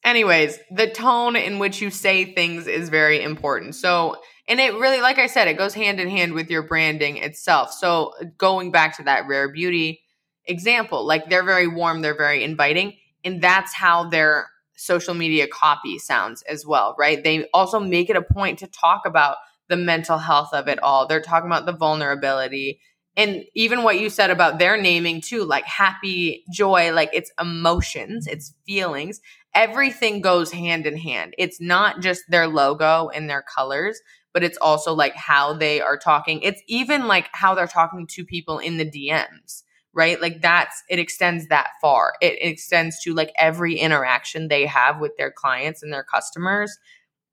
anyways, 0.05 0.59
the 0.71 0.89
tone 0.89 1.37
in 1.37 1.59
which 1.59 1.81
you 1.81 1.91
say 1.91 2.35
things 2.35 2.67
is 2.67 2.89
very 2.89 3.23
important. 3.23 3.75
So 3.75 4.17
and 4.47 4.61
it 4.61 4.73
really 4.75 5.01
like 5.01 5.19
I 5.19 5.27
said, 5.27 5.49
it 5.49 5.59
goes 5.59 5.75
hand 5.75 6.01
in 6.01 6.09
hand 6.09 6.33
with 6.33 6.51
your 6.51 6.63
branding 6.63 7.19
itself. 7.19 7.73
So 7.73 8.13
going 8.39 8.71
back 8.71 8.97
to 8.97 9.03
that 9.05 9.29
rare 9.29 9.53
beauty 9.53 10.01
example, 10.47 11.07
like 11.07 11.29
they're 11.29 11.45
very 11.45 11.69
warm, 11.69 12.01
they're 12.01 12.17
very 12.17 12.43
inviting, 12.43 12.97
and 13.25 13.43
that's 13.43 13.75
how 13.75 14.09
their 14.09 14.49
social 14.79 15.15
media 15.15 15.47
copy 15.47 15.99
sounds 15.99 16.43
as 16.43 16.67
well, 16.67 16.95
right? 16.99 17.23
They 17.23 17.49
also 17.53 17.81
make 17.81 18.11
it 18.11 18.17
a 18.17 18.23
point 18.23 18.59
to 18.61 18.67
talk 18.67 19.03
about 19.07 19.37
the 19.69 19.77
mental 19.77 20.19
health 20.19 20.55
of 20.55 20.69
it 20.69 20.79
all. 20.83 21.07
They're 21.07 21.21
talking 21.21 21.49
about 21.49 21.67
the 21.67 21.73
vulnerability 21.73 22.81
and 23.19 23.43
even 23.57 23.83
what 23.83 23.99
you 23.99 24.11
said 24.11 24.31
about 24.31 24.61
their 24.61 24.81
naming 24.81 25.21
too, 25.21 25.45
like 25.45 25.65
happy, 25.65 26.45
joy, 26.53 26.93
like 26.93 27.11
it's 27.13 27.33
emotions, 27.41 28.29
it's 28.29 28.55
feelings. 28.65 29.21
Everything 29.55 30.21
goes 30.21 30.53
hand 30.53 30.87
in 30.87 30.97
hand. 30.97 31.35
It's 31.37 31.61
not 31.61 32.01
just 32.01 32.23
their 32.29 32.47
logo 32.47 33.09
and 33.09 33.29
their 33.29 33.43
colors, 33.43 34.01
but 34.33 34.45
it's 34.45 34.57
also 34.59 34.95
like 34.95 35.17
how 35.17 35.53
they 35.53 35.81
are 35.81 35.99
talking. 35.99 36.41
It's 36.43 36.63
even 36.69 37.09
like 37.09 37.29
how 37.33 37.57
they're 37.57 37.67
talking 37.67 38.07
to 38.11 38.25
people 38.25 38.61
in 38.61 38.77
the 38.77 38.89
DMs, 38.89 39.65
right? 39.95 40.21
Like 40.21 40.41
that's 40.41 40.83
it 40.89 40.99
extends 40.99 41.49
that 41.49 41.71
far. 41.81 42.15
It, 42.21 42.39
extends 42.41 43.03
to 43.03 43.15
like 43.15 43.33
every 43.37 43.77
interaction 43.77 44.49
they 44.49 44.67
have 44.67 45.01
with 45.01 45.13
their 45.17 45.31
clients 45.31 45.83
and 45.83 45.93
their 45.93 46.05
customers 46.05 46.77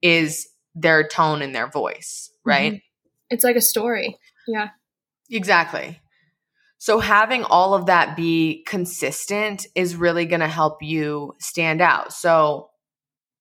is 0.02 0.48
their 0.74 1.08
tone 1.08 1.42
and 1.42 1.54
their 1.54 1.68
voice, 1.68 2.32
right? 2.44 2.74
Mm-hmm. 2.74 2.80
It's 3.30 3.44
like 3.44 3.56
a 3.56 3.62
story. 3.62 4.18
Yeah. 4.48 4.70
Exactly. 5.30 6.00
So 6.78 7.00
having 7.00 7.44
all 7.44 7.74
of 7.74 7.88
that 7.88 8.16
be 8.16 8.64
consistent 8.68 9.66
is 9.74 9.96
really 9.96 10.26
going 10.26 10.42
to 10.42 10.48
help 10.48 10.84
you 10.84 11.34
stand 11.40 11.82
out. 11.82 12.14
So 12.14 12.70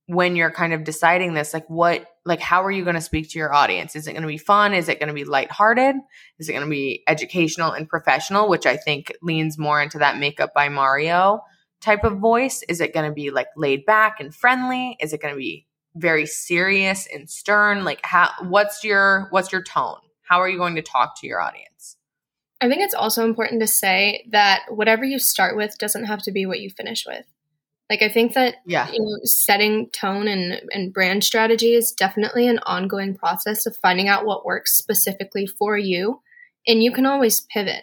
when 0.06 0.36
you're 0.36 0.50
kind 0.50 0.72
of 0.72 0.84
deciding 0.84 1.34
this, 1.34 1.52
like 1.52 1.68
what, 1.68 2.06
like 2.24 2.40
how 2.40 2.64
are 2.64 2.70
you 2.70 2.84
going 2.84 2.94
to 2.94 3.00
speak 3.00 3.30
to 3.30 3.38
your 3.38 3.54
audience? 3.54 3.94
Is 3.94 4.06
it 4.06 4.12
going 4.12 4.22
to 4.22 4.28
be 4.28 4.38
fun? 4.38 4.72
Is 4.72 4.88
it 4.88 4.98
going 4.98 5.08
to 5.08 5.14
be 5.14 5.24
lighthearted? 5.24 5.96
Is 6.38 6.48
it 6.48 6.52
going 6.52 6.64
to 6.64 6.70
be 6.70 7.02
educational 7.06 7.72
and 7.72 7.88
professional, 7.88 8.48
which 8.48 8.66
I 8.66 8.76
think 8.76 9.12
leans 9.22 9.58
more 9.58 9.82
into 9.82 9.98
that 9.98 10.18
makeup 10.18 10.52
by 10.54 10.68
Mario 10.68 11.42
type 11.80 12.04
of 12.04 12.18
voice? 12.18 12.62
Is 12.68 12.80
it 12.80 12.94
going 12.94 13.08
to 13.08 13.14
be 13.14 13.30
like 13.30 13.48
laid 13.56 13.84
back 13.84 14.20
and 14.20 14.34
friendly? 14.34 14.96
Is 15.00 15.12
it 15.12 15.20
going 15.20 15.34
to 15.34 15.38
be 15.38 15.66
very 15.94 16.26
serious 16.26 17.06
and 17.12 17.28
stern? 17.28 17.84
Like 17.84 18.00
how 18.02 18.30
what's 18.42 18.82
your 18.82 19.28
what's 19.30 19.52
your 19.52 19.62
tone? 19.62 19.98
How 20.22 20.40
are 20.40 20.48
you 20.48 20.56
going 20.56 20.76
to 20.76 20.82
talk 20.82 21.20
to 21.20 21.26
your 21.26 21.40
audience? 21.40 21.96
I 22.60 22.68
think 22.68 22.80
it's 22.80 22.94
also 22.94 23.24
important 23.24 23.60
to 23.60 23.66
say 23.66 24.26
that 24.30 24.62
whatever 24.70 25.04
you 25.04 25.18
start 25.18 25.56
with 25.56 25.76
doesn't 25.76 26.04
have 26.04 26.22
to 26.22 26.32
be 26.32 26.46
what 26.46 26.60
you 26.60 26.70
finish 26.70 27.04
with. 27.06 27.26
Like 27.90 28.02
I 28.02 28.08
think 28.08 28.32
that 28.34 28.56
yeah. 28.66 28.90
you 28.90 28.98
know, 29.00 29.18
setting 29.24 29.90
tone 29.90 30.26
and, 30.26 30.60
and 30.72 30.92
brand 30.92 31.22
strategy 31.22 31.74
is 31.74 31.92
definitely 31.92 32.48
an 32.48 32.58
ongoing 32.60 33.14
process 33.14 33.66
of 33.66 33.76
finding 33.76 34.08
out 34.08 34.24
what 34.24 34.46
works 34.46 34.76
specifically 34.76 35.46
for 35.46 35.76
you. 35.76 36.20
And 36.66 36.82
you 36.82 36.92
can 36.92 37.04
always 37.04 37.42
pivot. 37.42 37.82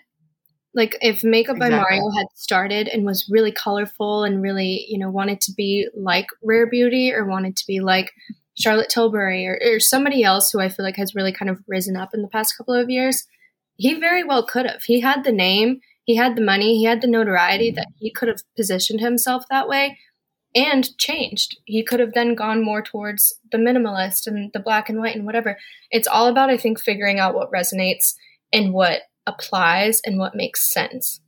Like 0.73 0.97
if 1.01 1.23
Makeup 1.23 1.57
exactly. 1.57 1.77
by 1.77 1.81
Mario 1.83 2.09
had 2.17 2.27
started 2.33 2.87
and 2.87 3.05
was 3.05 3.29
really 3.29 3.51
colorful 3.51 4.23
and 4.23 4.41
really, 4.41 4.85
you 4.87 4.97
know, 4.97 5.09
wanted 5.09 5.41
to 5.41 5.53
be 5.55 5.87
like 5.95 6.27
Rare 6.43 6.67
Beauty 6.67 7.13
or 7.13 7.25
wanted 7.25 7.55
to 7.57 7.63
be 7.67 7.81
like 7.81 8.11
Charlotte 8.57 8.89
Tilbury 8.89 9.47
or, 9.47 9.59
or 9.63 9.79
somebody 9.79 10.23
else 10.23 10.51
who 10.51 10.59
I 10.59 10.69
feel 10.69 10.85
like 10.85 10.95
has 10.95 11.13
really 11.13 11.33
kind 11.33 11.49
of 11.49 11.59
risen 11.67 11.95
up 11.95 12.13
in 12.13 12.21
the 12.21 12.27
past 12.27 12.55
couple 12.57 12.73
of 12.73 12.89
years, 12.89 13.27
he 13.75 13.99
very 13.99 14.23
well 14.23 14.45
could 14.45 14.65
have. 14.65 14.83
He 14.83 15.01
had 15.01 15.23
the 15.23 15.31
name, 15.31 15.81
he 16.03 16.15
had 16.15 16.35
the 16.35 16.41
money, 16.41 16.77
he 16.77 16.85
had 16.85 17.01
the 17.01 17.07
notoriety 17.07 17.69
mm-hmm. 17.69 17.75
that 17.75 17.87
he 17.97 18.11
could 18.11 18.27
have 18.27 18.41
positioned 18.55 19.01
himself 19.01 19.43
that 19.49 19.67
way 19.67 19.97
and 20.53 20.97
changed. 20.97 21.57
He 21.65 21.83
could 21.83 21.99
have 21.99 22.13
then 22.13 22.35
gone 22.35 22.63
more 22.63 22.81
towards 22.81 23.39
the 23.51 23.57
minimalist 23.57 24.27
and 24.27 24.51
the 24.53 24.59
black 24.59 24.89
and 24.89 24.99
white 24.99 25.15
and 25.15 25.25
whatever. 25.25 25.57
It's 25.89 26.07
all 26.07 26.27
about, 26.27 26.49
I 26.49 26.57
think, 26.57 26.79
figuring 26.79 27.19
out 27.19 27.35
what 27.35 27.51
resonates 27.51 28.13
and 28.51 28.73
what 28.73 29.01
applies 29.25 30.01
and 30.05 30.17
what 30.17 30.35
makes 30.35 30.67
sense. 30.67 31.21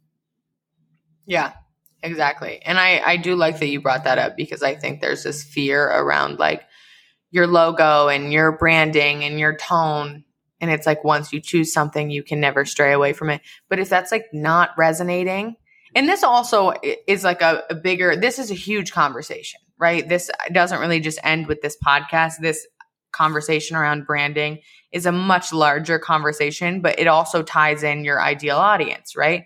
Yeah, 1.26 1.54
exactly. 2.02 2.62
And 2.66 2.78
I, 2.78 3.02
I 3.06 3.18
do 3.18 3.36
like 3.36 3.60
that 3.60 3.68
you 3.68 3.80
brought 3.80 4.04
that 4.04 4.18
up 4.18 4.36
because 4.36 4.62
I 4.62 4.76
think 4.76 5.00
there's 5.00 5.24
this 5.24 5.44
fear 5.44 5.86
around 5.86 6.40
like 6.40 6.64
your 7.32 7.48
logo 7.48 8.10
and 8.10 8.34
your 8.34 8.58
branding 8.58 9.24
and 9.24 9.40
your 9.40 9.56
tone. 9.56 10.26
And 10.64 10.72
it's 10.72 10.88
like 10.88 11.04
once 11.04 11.34
you 11.34 11.42
choose 11.42 11.74
something, 11.74 12.10
you 12.10 12.24
can 12.24 12.40
never 12.40 12.64
stray 12.64 12.94
away 12.94 13.12
from 13.12 13.30
it. 13.30 13.42
But 13.68 13.80
if 13.80 13.90
that's 13.90 14.14
like 14.14 14.28
not 14.32 14.70
resonating, 14.78 15.58
and 15.94 16.08
this 16.08 16.24
also 16.24 16.72
is 17.06 17.26
like 17.26 17.42
a, 17.42 17.64
a 17.70 17.76
bigger, 17.76 18.16
this 18.16 18.40
is 18.40 18.50
a 18.50 18.54
huge 18.54 18.94
conversation, 18.94 19.60
right? 19.78 20.08
This 20.08 20.32
doesn't 20.54 20.80
really 20.80 21.02
just 21.02 21.20
end 21.22 21.48
with 21.48 21.62
this 21.62 21.76
podcast. 21.86 22.36
This 22.40 22.66
conversation 23.12 23.76
around 23.76 24.08
branding 24.08 24.60
is 24.94 25.06
a 25.06 25.12
much 25.12 25.52
larger 25.52 26.00
conversation, 26.00 26.80
but 26.80 26.98
it 26.98 27.08
also 27.08 27.44
ties 27.44 27.84
in 27.84 28.06
your 28.06 28.22
ideal 28.22 28.56
audience, 28.56 29.18
right? 29.18 29.44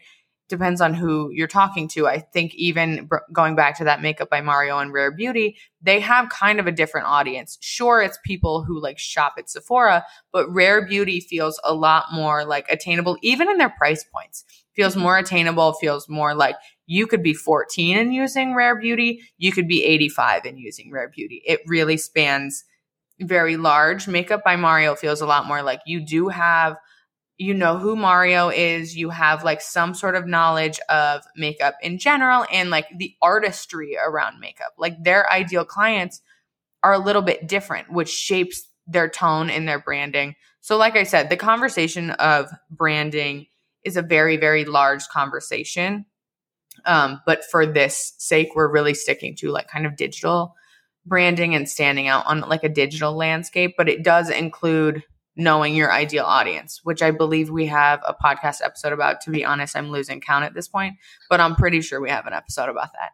Depends 0.49 0.79
on 0.79 0.93
who 0.93 1.29
you're 1.31 1.47
talking 1.47 1.89
to. 1.89 2.07
I 2.07 2.19
think 2.19 2.55
even 2.55 3.09
going 3.33 3.55
back 3.55 3.77
to 3.77 3.83
that 3.83 4.01
makeup 4.01 4.29
by 4.29 4.39
Mario 4.39 4.77
and 4.79 4.93
Rare 4.93 5.11
Beauty, 5.11 5.57
they 5.81 5.99
have 5.99 6.29
kind 6.29 6.59
of 6.59 6.67
a 6.67 6.71
different 6.71 7.07
audience. 7.07 7.57
Sure, 7.59 8.01
it's 8.01 8.17
people 8.23 8.63
who 8.63 8.81
like 8.81 8.97
shop 8.97 9.33
at 9.37 9.49
Sephora, 9.49 10.05
but 10.31 10.49
Rare 10.49 10.85
Beauty 10.85 11.19
feels 11.19 11.59
a 11.63 11.73
lot 11.73 12.05
more 12.13 12.45
like 12.45 12.65
attainable, 12.69 13.17
even 13.21 13.49
in 13.49 13.57
their 13.57 13.69
price 13.69 14.05
points. 14.05 14.45
Feels 14.73 14.95
more 14.95 15.17
attainable, 15.17 15.73
feels 15.73 16.07
more 16.07 16.33
like 16.33 16.55
you 16.85 17.07
could 17.07 17.23
be 17.23 17.33
14 17.33 17.97
and 17.97 18.13
using 18.13 18.55
Rare 18.55 18.79
Beauty, 18.79 19.21
you 19.37 19.51
could 19.51 19.67
be 19.67 19.83
85 19.83 20.45
and 20.45 20.57
using 20.57 20.91
Rare 20.91 21.09
Beauty. 21.09 21.41
It 21.45 21.59
really 21.67 21.97
spans 21.97 22.63
very 23.19 23.57
large. 23.57 24.07
Makeup 24.07 24.43
by 24.45 24.55
Mario 24.55 24.95
feels 24.95 25.19
a 25.19 25.25
lot 25.25 25.45
more 25.45 25.61
like 25.61 25.81
you 25.85 25.99
do 26.05 26.29
have 26.29 26.77
you 27.37 27.53
know 27.53 27.77
who 27.77 27.95
Mario 27.95 28.49
is, 28.49 28.95
you 28.95 29.09
have 29.09 29.43
like 29.43 29.61
some 29.61 29.93
sort 29.93 30.15
of 30.15 30.25
knowledge 30.25 30.79
of 30.89 31.23
makeup 31.35 31.75
in 31.81 31.99
general 31.99 32.45
and 32.51 32.69
like 32.69 32.87
the 32.97 33.15
artistry 33.21 33.95
around 33.95 34.39
makeup. 34.39 34.73
Like 34.77 35.03
their 35.03 35.31
ideal 35.31 35.63
clients 35.63 36.21
are 36.83 36.93
a 36.93 36.99
little 36.99 37.21
bit 37.21 37.47
different, 37.47 37.91
which 37.91 38.09
shapes 38.09 38.67
their 38.87 39.09
tone 39.09 39.49
and 39.49 39.67
their 39.67 39.79
branding. 39.79 40.35
So, 40.61 40.77
like 40.77 40.95
I 40.95 41.03
said, 41.03 41.29
the 41.29 41.37
conversation 41.37 42.11
of 42.11 42.49
branding 42.71 43.47
is 43.83 43.97
a 43.97 44.01
very, 44.01 44.37
very 44.37 44.65
large 44.65 45.07
conversation. 45.07 46.05
Um, 46.85 47.21
but 47.25 47.43
for 47.45 47.65
this 47.65 48.13
sake, 48.17 48.49
we're 48.55 48.71
really 48.71 48.93
sticking 48.93 49.35
to 49.37 49.49
like 49.49 49.67
kind 49.67 49.85
of 49.85 49.95
digital 49.95 50.55
branding 51.05 51.55
and 51.55 51.69
standing 51.69 52.07
out 52.07 52.25
on 52.25 52.41
like 52.41 52.63
a 52.63 52.69
digital 52.69 53.15
landscape, 53.15 53.75
but 53.77 53.89
it 53.89 54.03
does 54.03 54.29
include 54.29 55.03
knowing 55.37 55.75
your 55.75 55.91
ideal 55.91 56.25
audience, 56.25 56.81
which 56.83 57.01
I 57.01 57.11
believe 57.11 57.49
we 57.49 57.67
have 57.67 58.01
a 58.05 58.13
podcast 58.13 58.61
episode 58.63 58.91
about. 58.91 59.21
To 59.21 59.31
be 59.31 59.45
honest, 59.45 59.77
I'm 59.77 59.91
losing 59.91 60.19
count 60.19 60.43
at 60.43 60.53
this 60.53 60.67
point, 60.67 60.95
but 61.29 61.39
I'm 61.39 61.55
pretty 61.55 61.81
sure 61.81 62.01
we 62.01 62.09
have 62.09 62.25
an 62.25 62.33
episode 62.33 62.69
about 62.69 62.89
that. 62.93 63.11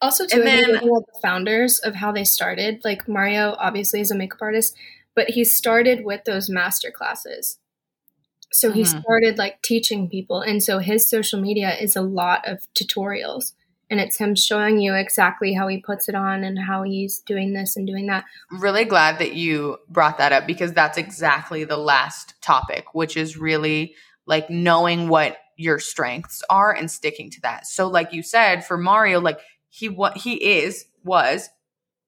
Also, 0.00 0.26
too, 0.26 0.42
then, 0.42 0.74
the 0.74 1.04
founders 1.20 1.80
of 1.80 1.96
how 1.96 2.12
they 2.12 2.24
started. 2.24 2.82
Like 2.84 3.08
Mario, 3.08 3.56
obviously, 3.58 4.00
is 4.00 4.12
a 4.12 4.14
makeup 4.14 4.42
artist, 4.42 4.76
but 5.16 5.30
he 5.30 5.44
started 5.44 6.04
with 6.04 6.24
those 6.24 6.48
master 6.48 6.92
classes. 6.92 7.58
So 8.52 8.70
he 8.70 8.82
mm-hmm. 8.82 9.00
started 9.00 9.38
like 9.38 9.62
teaching 9.62 10.08
people, 10.08 10.40
and 10.40 10.62
so 10.62 10.78
his 10.78 11.08
social 11.08 11.40
media 11.40 11.74
is 11.74 11.96
a 11.96 12.02
lot 12.02 12.46
of 12.46 12.68
tutorials 12.74 13.52
and 13.90 14.00
it's 14.00 14.18
him 14.18 14.34
showing 14.34 14.80
you 14.80 14.94
exactly 14.94 15.54
how 15.54 15.66
he 15.68 15.78
puts 15.78 16.08
it 16.08 16.14
on 16.14 16.44
and 16.44 16.58
how 16.58 16.82
he's 16.82 17.20
doing 17.20 17.54
this 17.54 17.76
and 17.76 17.86
doing 17.86 18.06
that. 18.06 18.24
Really 18.50 18.84
glad 18.84 19.18
that 19.18 19.34
you 19.34 19.78
brought 19.88 20.18
that 20.18 20.32
up 20.32 20.46
because 20.46 20.72
that's 20.72 20.98
exactly 20.98 21.64
the 21.64 21.76
last 21.76 22.34
topic, 22.42 22.94
which 22.94 23.16
is 23.16 23.38
really 23.38 23.94
like 24.26 24.50
knowing 24.50 25.08
what 25.08 25.38
your 25.56 25.78
strengths 25.78 26.42
are 26.50 26.72
and 26.72 26.90
sticking 26.90 27.30
to 27.30 27.40
that. 27.40 27.66
So 27.66 27.88
like 27.88 28.12
you 28.12 28.22
said 28.22 28.64
for 28.64 28.76
Mario 28.76 29.20
like 29.20 29.40
he 29.70 29.88
what 29.88 30.16
he 30.16 30.34
is 30.34 30.84
was 31.02 31.48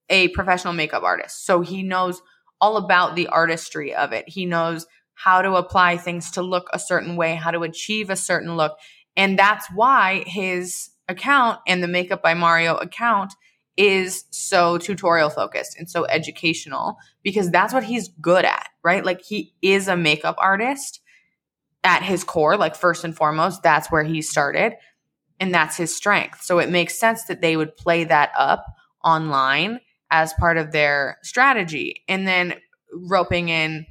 a 0.08 0.28
professional 0.28 0.72
makeup 0.72 1.02
artist. 1.02 1.46
So 1.46 1.60
he 1.60 1.82
knows 1.82 2.20
all 2.60 2.76
about 2.76 3.16
the 3.16 3.28
artistry 3.28 3.94
of 3.94 4.12
it. 4.12 4.28
He 4.28 4.44
knows 4.44 4.86
how 5.14 5.42
to 5.42 5.54
apply 5.54 5.96
things 5.96 6.30
to 6.32 6.42
look 6.42 6.68
a 6.72 6.78
certain 6.78 7.16
way, 7.16 7.34
how 7.34 7.50
to 7.50 7.62
achieve 7.62 8.10
a 8.10 8.16
certain 8.16 8.56
look. 8.56 8.76
And 9.16 9.38
that's 9.38 9.66
why 9.74 10.24
his 10.26 10.90
account 11.10 11.60
and 11.66 11.82
the 11.82 11.88
Makeup 11.88 12.22
by 12.22 12.34
Mario 12.34 12.76
account 12.76 13.34
is 13.76 14.24
so 14.30 14.78
tutorial 14.78 15.30
focused 15.30 15.76
and 15.78 15.88
so 15.88 16.04
educational 16.06 16.96
because 17.22 17.50
that's 17.50 17.72
what 17.72 17.84
he's 17.84 18.08
good 18.20 18.44
at, 18.44 18.68
right? 18.82 19.04
Like 19.04 19.22
he 19.22 19.54
is 19.62 19.88
a 19.88 19.96
makeup 19.96 20.36
artist 20.38 21.00
at 21.82 22.02
his 22.02 22.24
core, 22.24 22.56
like 22.56 22.74
first 22.74 23.04
and 23.04 23.16
foremost, 23.16 23.62
that's 23.62 23.90
where 23.90 24.04
he 24.04 24.20
started 24.20 24.74
and 25.38 25.54
that's 25.54 25.76
his 25.76 25.94
strength. 25.94 26.42
So 26.42 26.58
it 26.58 26.68
makes 26.68 26.98
sense 26.98 27.24
that 27.24 27.40
they 27.40 27.56
would 27.56 27.76
play 27.76 28.04
that 28.04 28.32
up 28.36 28.66
online 29.02 29.80
as 30.10 30.34
part 30.34 30.58
of 30.58 30.72
their 30.72 31.18
strategy. 31.22 32.02
And 32.06 32.28
then 32.28 32.54
roping 32.92 33.48
in 33.48 33.86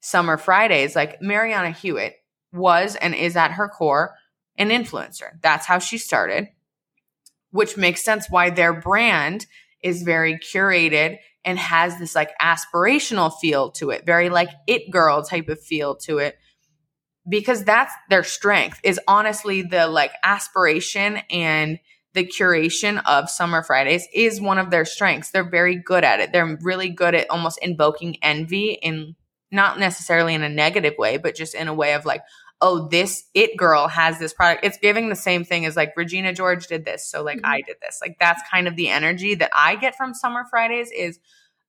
Summer 0.00 0.36
Fridays, 0.36 0.94
like 0.94 1.20
Marianna 1.20 1.70
Hewitt 1.70 2.14
was 2.52 2.94
and 2.94 3.14
is 3.14 3.36
at 3.36 3.52
her 3.52 3.68
core 3.68 4.14
an 4.56 4.68
influencer. 4.68 5.40
That's 5.42 5.66
how 5.66 5.80
she 5.80 5.98
started, 5.98 6.48
which 7.54 7.76
makes 7.76 8.02
sense 8.02 8.26
why 8.28 8.50
their 8.50 8.72
brand 8.72 9.46
is 9.80 10.02
very 10.02 10.36
curated 10.40 11.18
and 11.44 11.56
has 11.56 11.96
this 12.00 12.12
like 12.12 12.32
aspirational 12.42 13.32
feel 13.40 13.70
to 13.70 13.90
it, 13.90 14.04
very 14.04 14.28
like 14.28 14.48
it 14.66 14.90
girl 14.90 15.22
type 15.22 15.48
of 15.48 15.62
feel 15.62 15.94
to 15.94 16.18
it. 16.18 16.36
Because 17.28 17.62
that's 17.62 17.94
their 18.10 18.24
strength 18.24 18.80
is 18.82 18.98
honestly 19.06 19.62
the 19.62 19.86
like 19.86 20.10
aspiration 20.24 21.18
and 21.30 21.78
the 22.12 22.26
curation 22.26 23.00
of 23.06 23.30
Summer 23.30 23.62
Fridays 23.62 24.08
is 24.12 24.40
one 24.40 24.58
of 24.58 24.70
their 24.70 24.84
strengths. 24.84 25.30
They're 25.30 25.48
very 25.48 25.76
good 25.76 26.02
at 26.02 26.18
it. 26.18 26.32
They're 26.32 26.58
really 26.60 26.88
good 26.88 27.14
at 27.14 27.30
almost 27.30 27.60
invoking 27.62 28.16
envy 28.20 28.72
in 28.82 29.14
not 29.52 29.78
necessarily 29.78 30.34
in 30.34 30.42
a 30.42 30.48
negative 30.48 30.94
way, 30.98 31.18
but 31.18 31.36
just 31.36 31.54
in 31.54 31.68
a 31.68 31.74
way 31.74 31.94
of 31.94 32.04
like, 32.04 32.22
oh, 32.64 32.88
this 32.88 33.24
it 33.34 33.58
girl 33.58 33.88
has 33.88 34.18
this 34.18 34.32
product. 34.32 34.64
It's 34.64 34.78
giving 34.78 35.10
the 35.10 35.16
same 35.16 35.44
thing 35.44 35.66
as 35.66 35.76
like 35.76 35.92
Regina 35.98 36.32
George 36.32 36.66
did 36.66 36.86
this. 36.86 37.06
So 37.06 37.22
like 37.22 37.36
mm-hmm. 37.36 37.46
I 37.46 37.60
did 37.60 37.76
this. 37.82 37.98
Like 38.00 38.16
that's 38.18 38.40
kind 38.50 38.66
of 38.66 38.74
the 38.74 38.88
energy 38.88 39.34
that 39.34 39.50
I 39.54 39.76
get 39.76 39.96
from 39.96 40.14
Summer 40.14 40.46
Fridays 40.48 40.90
is, 40.90 41.18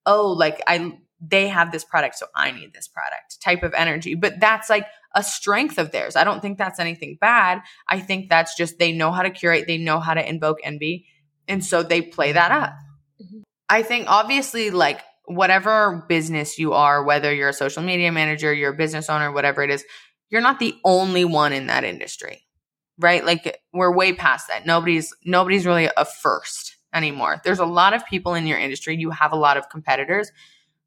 oh, 0.05 0.31
like 0.31 0.61
I 0.65 0.93
they 1.19 1.49
have 1.49 1.73
this 1.73 1.83
product, 1.83 2.15
so 2.15 2.27
I 2.33 2.51
need 2.51 2.73
this 2.73 2.87
product 2.87 3.41
type 3.41 3.63
of 3.63 3.73
energy. 3.73 4.15
But 4.15 4.39
that's 4.39 4.69
like 4.69 4.87
a 5.13 5.21
strength 5.21 5.77
of 5.77 5.91
theirs. 5.91 6.15
I 6.15 6.23
don't 6.23 6.41
think 6.41 6.57
that's 6.57 6.79
anything 6.79 7.17
bad. 7.19 7.61
I 7.89 7.99
think 7.99 8.29
that's 8.29 8.55
just 8.55 8.79
they 8.79 8.93
know 8.93 9.11
how 9.11 9.23
to 9.23 9.31
curate, 9.31 9.65
they 9.67 9.77
know 9.77 9.99
how 9.99 10.13
to 10.13 10.27
invoke 10.27 10.59
envy. 10.63 11.07
And 11.49 11.63
so 11.63 11.83
they 11.83 12.01
play 12.01 12.31
that 12.31 12.51
up. 12.51 12.73
Mm-hmm. 13.21 13.41
I 13.67 13.83
think 13.83 14.07
obviously, 14.07 14.71
like 14.71 15.01
whatever 15.25 16.05
business 16.07 16.57
you 16.57 16.73
are, 16.73 17.03
whether 17.03 17.33
you're 17.33 17.49
a 17.49 17.53
social 17.53 17.83
media 17.83 18.11
manager, 18.11 18.53
you're 18.53 18.73
a 18.73 18.77
business 18.77 19.09
owner, 19.09 19.31
whatever 19.31 19.63
it 19.63 19.69
is, 19.69 19.83
you're 20.29 20.41
not 20.41 20.59
the 20.59 20.75
only 20.83 21.25
one 21.25 21.53
in 21.53 21.67
that 21.67 21.83
industry 21.83 22.41
right? 22.97 23.25
Like 23.25 23.61
we're 23.73 23.93
way 23.93 24.13
past 24.13 24.47
that. 24.47 24.65
Nobody's 24.65 25.13
nobody's 25.25 25.65
really 25.65 25.89
a 25.97 26.05
first 26.05 26.77
anymore. 26.93 27.41
There's 27.43 27.59
a 27.59 27.65
lot 27.65 27.93
of 27.93 28.05
people 28.05 28.35
in 28.35 28.47
your 28.47 28.57
industry. 28.57 28.95
You 28.95 29.11
have 29.11 29.33
a 29.33 29.35
lot 29.37 29.57
of 29.57 29.69
competitors 29.69 30.31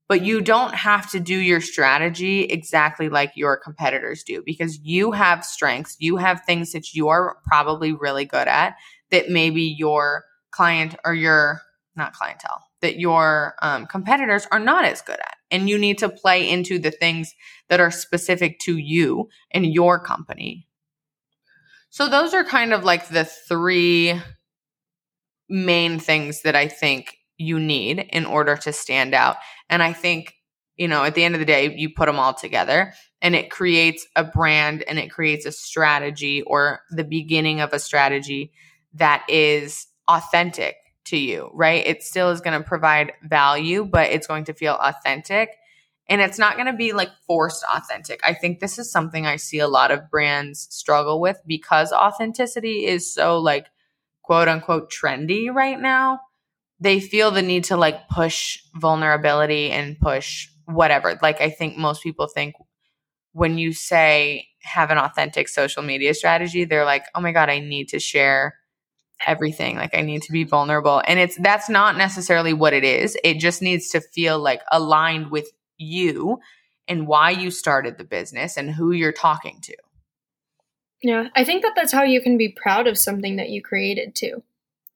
but 0.09 0.24
you 0.24 0.40
don't 0.40 0.74
have 0.74 1.11
to 1.11 1.20
do 1.20 1.37
your 1.37 1.61
strategy 1.61 2.44
exactly 2.44 3.11
like 3.11 3.33
your 3.35 3.59
competitors 3.59 4.24
do 4.24 4.42
because 4.44 4.79
you 4.83 5.12
have 5.12 5.44
strengths, 5.44 5.96
you 6.01 6.16
have 6.16 6.42
things 6.44 6.72
that 6.72 6.94
you 6.94 7.09
are 7.09 7.37
probably 7.44 7.92
really 7.92 8.24
good 8.24 8.48
at 8.48 8.74
that 9.11 9.29
maybe 9.29 9.62
your 9.62 10.24
client 10.51 10.96
or 11.05 11.14
your 11.14 11.61
not 11.94 12.14
clientele 12.14 12.64
that 12.81 12.98
your 12.98 13.55
um, 13.61 13.87
competitors 13.87 14.46
are 14.51 14.61
not 14.61 14.85
as 14.85 15.03
good 15.03 15.18
at 15.18 15.37
and 15.50 15.68
you 15.68 15.78
need 15.78 15.98
to 15.98 16.08
play 16.08 16.48
into 16.48 16.78
the 16.78 16.90
things 16.90 17.34
that 17.68 17.80
are 17.80 17.90
specific 17.90 18.58
to 18.61 18.76
you 18.76 19.28
and 19.50 19.66
your 19.66 19.98
company. 19.98 20.66
So 21.90 22.08
those 22.08 22.34
are 22.34 22.44
kind 22.44 22.72
of 22.72 22.84
like 22.84 23.08
the 23.08 23.24
three 23.24 24.20
main 25.48 25.98
things 25.98 26.42
that 26.42 26.54
i 26.54 26.68
think 26.68 27.16
you 27.38 27.58
need 27.58 28.06
in 28.12 28.26
order 28.26 28.56
to 28.56 28.72
stand 28.72 29.14
out. 29.14 29.37
And 29.70 29.82
i 29.82 29.92
think 29.92 30.34
you 30.76 30.88
know 30.88 31.04
at 31.04 31.14
the 31.14 31.24
end 31.24 31.34
of 31.34 31.38
the 31.38 31.46
day 31.46 31.74
you 31.74 31.90
put 31.94 32.06
them 32.06 32.18
all 32.18 32.34
together 32.34 32.92
and 33.20 33.34
it 33.34 33.50
creates 33.50 34.06
a 34.14 34.24
brand 34.24 34.82
and 34.82 34.98
it 34.98 35.11
creates 35.11 35.46
a 35.46 35.52
strategy 35.52 36.42
or 36.42 36.80
the 36.90 37.04
beginning 37.04 37.61
of 37.61 37.72
a 37.72 37.78
strategy 37.78 38.52
that 38.94 39.24
is 39.28 39.87
authentic 40.06 40.76
to 41.09 41.16
you, 41.18 41.51
right? 41.53 41.87
It 41.87 42.03
still 42.03 42.31
is 42.31 42.40
going 42.40 42.61
to 42.61 42.66
provide 42.66 43.12
value, 43.23 43.85
but 43.85 44.11
it's 44.11 44.27
going 44.27 44.44
to 44.44 44.55
feel 44.55 44.75
authentic 44.75 45.51
and 46.09 46.21
it's 46.21 46.38
not 46.38 46.55
going 46.55 46.66
to 46.66 46.73
be 46.73 46.92
like 46.92 47.11
forced 47.27 47.64
authentic. 47.75 48.21
I 48.25 48.33
think 48.33 48.61
this 48.61 48.79
is 48.79 48.90
something 48.90 49.27
I 49.27 49.37
see 49.37 49.59
a 49.59 49.68
lot 49.68 49.90
of 49.90 50.11
brands 50.11 50.66
struggle 50.71 51.21
with 51.21 51.38
because 51.47 51.92
authenticity 51.92 52.87
is 52.87 53.12
so 53.12 53.38
like 53.38 53.66
quote 54.23 54.49
unquote 54.49 54.90
trendy 54.90 55.53
right 55.53 55.79
now. 55.79 56.21
They 56.81 57.01
feel 57.01 57.31
the 57.31 57.42
need 57.42 57.64
to 57.64 57.77
like 57.77 58.09
push 58.09 58.61
vulnerability 58.77 59.71
and 59.71 59.99
push 59.99 60.49
whatever. 60.66 61.18
Like 61.23 61.40
I 61.40 61.51
think 61.51 61.77
most 61.77 62.03
people 62.03 62.27
think 62.27 62.55
when 63.33 63.59
you 63.59 63.73
say 63.73 64.49
have 64.62 64.90
an 64.90 64.99
authentic 64.99 65.49
social 65.49 65.83
media 65.83 66.14
strategy, 66.14 66.64
they're 66.64 66.85
like, 66.85 67.05
"Oh 67.14 67.21
my 67.21 67.33
god, 67.33 67.51
I 67.51 67.61
need 67.61 67.88
to 67.90 67.99
share 68.01 68.55
everything. 69.26 69.76
Like 69.76 69.94
i 69.94 70.02
need 70.02 70.22
to 70.22 70.33
be 70.33 70.44
vulnerable. 70.44 71.02
And 71.07 71.18
it's 71.18 71.37
that's 71.37 71.68
not 71.68 71.96
necessarily 71.96 72.52
what 72.52 72.72
it 72.72 72.85
is. 72.85 73.16
It 73.24 73.38
just 73.38 73.62
needs 73.62 73.90
to 73.90 74.00
feel 74.00 74.38
like 74.38 74.62
aligned 74.70 75.31
with 75.31 75.48
you 75.76 76.40
and 76.87 77.07
why 77.07 77.31
you 77.31 77.50
started 77.50 77.98
the 77.98 78.04
business 78.04 78.57
and 78.57 78.70
who 78.70 78.92
you're 78.92 79.12
talking 79.12 79.61
to. 79.62 79.76
Yeah 81.02 81.28
i 81.37 81.44
think 81.44 81.62
that 81.62 81.74
that's 81.76 81.92
how 81.92 82.02
you 82.02 82.20
can 82.20 82.37
be 82.37 82.48
proud 82.48 82.87
of 82.87 82.98
something 82.98 83.37
that 83.37 83.50
you 83.50 83.62
created 83.62 84.14
too. 84.14 84.42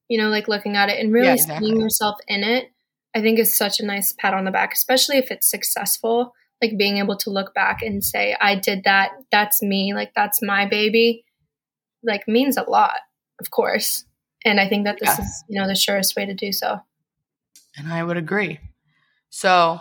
You 0.08 0.18
know 0.18 0.28
like 0.28 0.48
looking 0.48 0.76
at 0.76 0.88
it 0.88 0.98
and 0.98 1.12
really 1.12 1.26
yeah, 1.26 1.35
exactly. 1.35 1.68
seeing 1.68 1.80
yourself 1.80 2.16
in 2.26 2.42
it 2.42 2.70
i 3.14 3.20
think 3.20 3.38
is 3.38 3.56
such 3.56 3.80
a 3.80 3.87
nice 3.87 4.12
pat 4.12 4.35
on 4.35 4.44
the 4.44 4.50
back 4.50 4.72
especially 4.72 5.16
if 5.16 5.30
it's 5.30 5.48
successful 5.48 6.35
like 6.61 6.76
being 6.76 6.98
able 6.98 7.16
to 7.16 7.30
look 7.30 7.54
back 7.54 7.82
and 7.82 8.04
say 8.04 8.37
i 8.40 8.54
did 8.54 8.85
that. 8.85 9.11
That's 9.30 9.62
me. 9.62 9.94
Like 9.94 10.12
that's 10.14 10.40
my 10.42 10.66
baby. 10.66 11.24
Like 12.02 12.26
means 12.28 12.56
a 12.56 12.68
lot 12.68 13.00
of 13.40 13.50
course 13.50 14.04
and 14.44 14.61
I 14.61 14.68
think 14.68 14.85
that 14.85 14.98
this 14.98 15.09
yes. 15.09 15.20
is, 15.20 15.44
you 15.48 15.61
know, 15.61 15.66
the 15.66 15.74
surest 15.74 16.16
way 16.16 16.26
to 16.26 16.35
do 16.35 16.52
so. 16.52 16.81
And 17.76 17.92
I 17.92 18.02
would 18.02 18.16
agree. 18.16 18.59
So, 19.31 19.81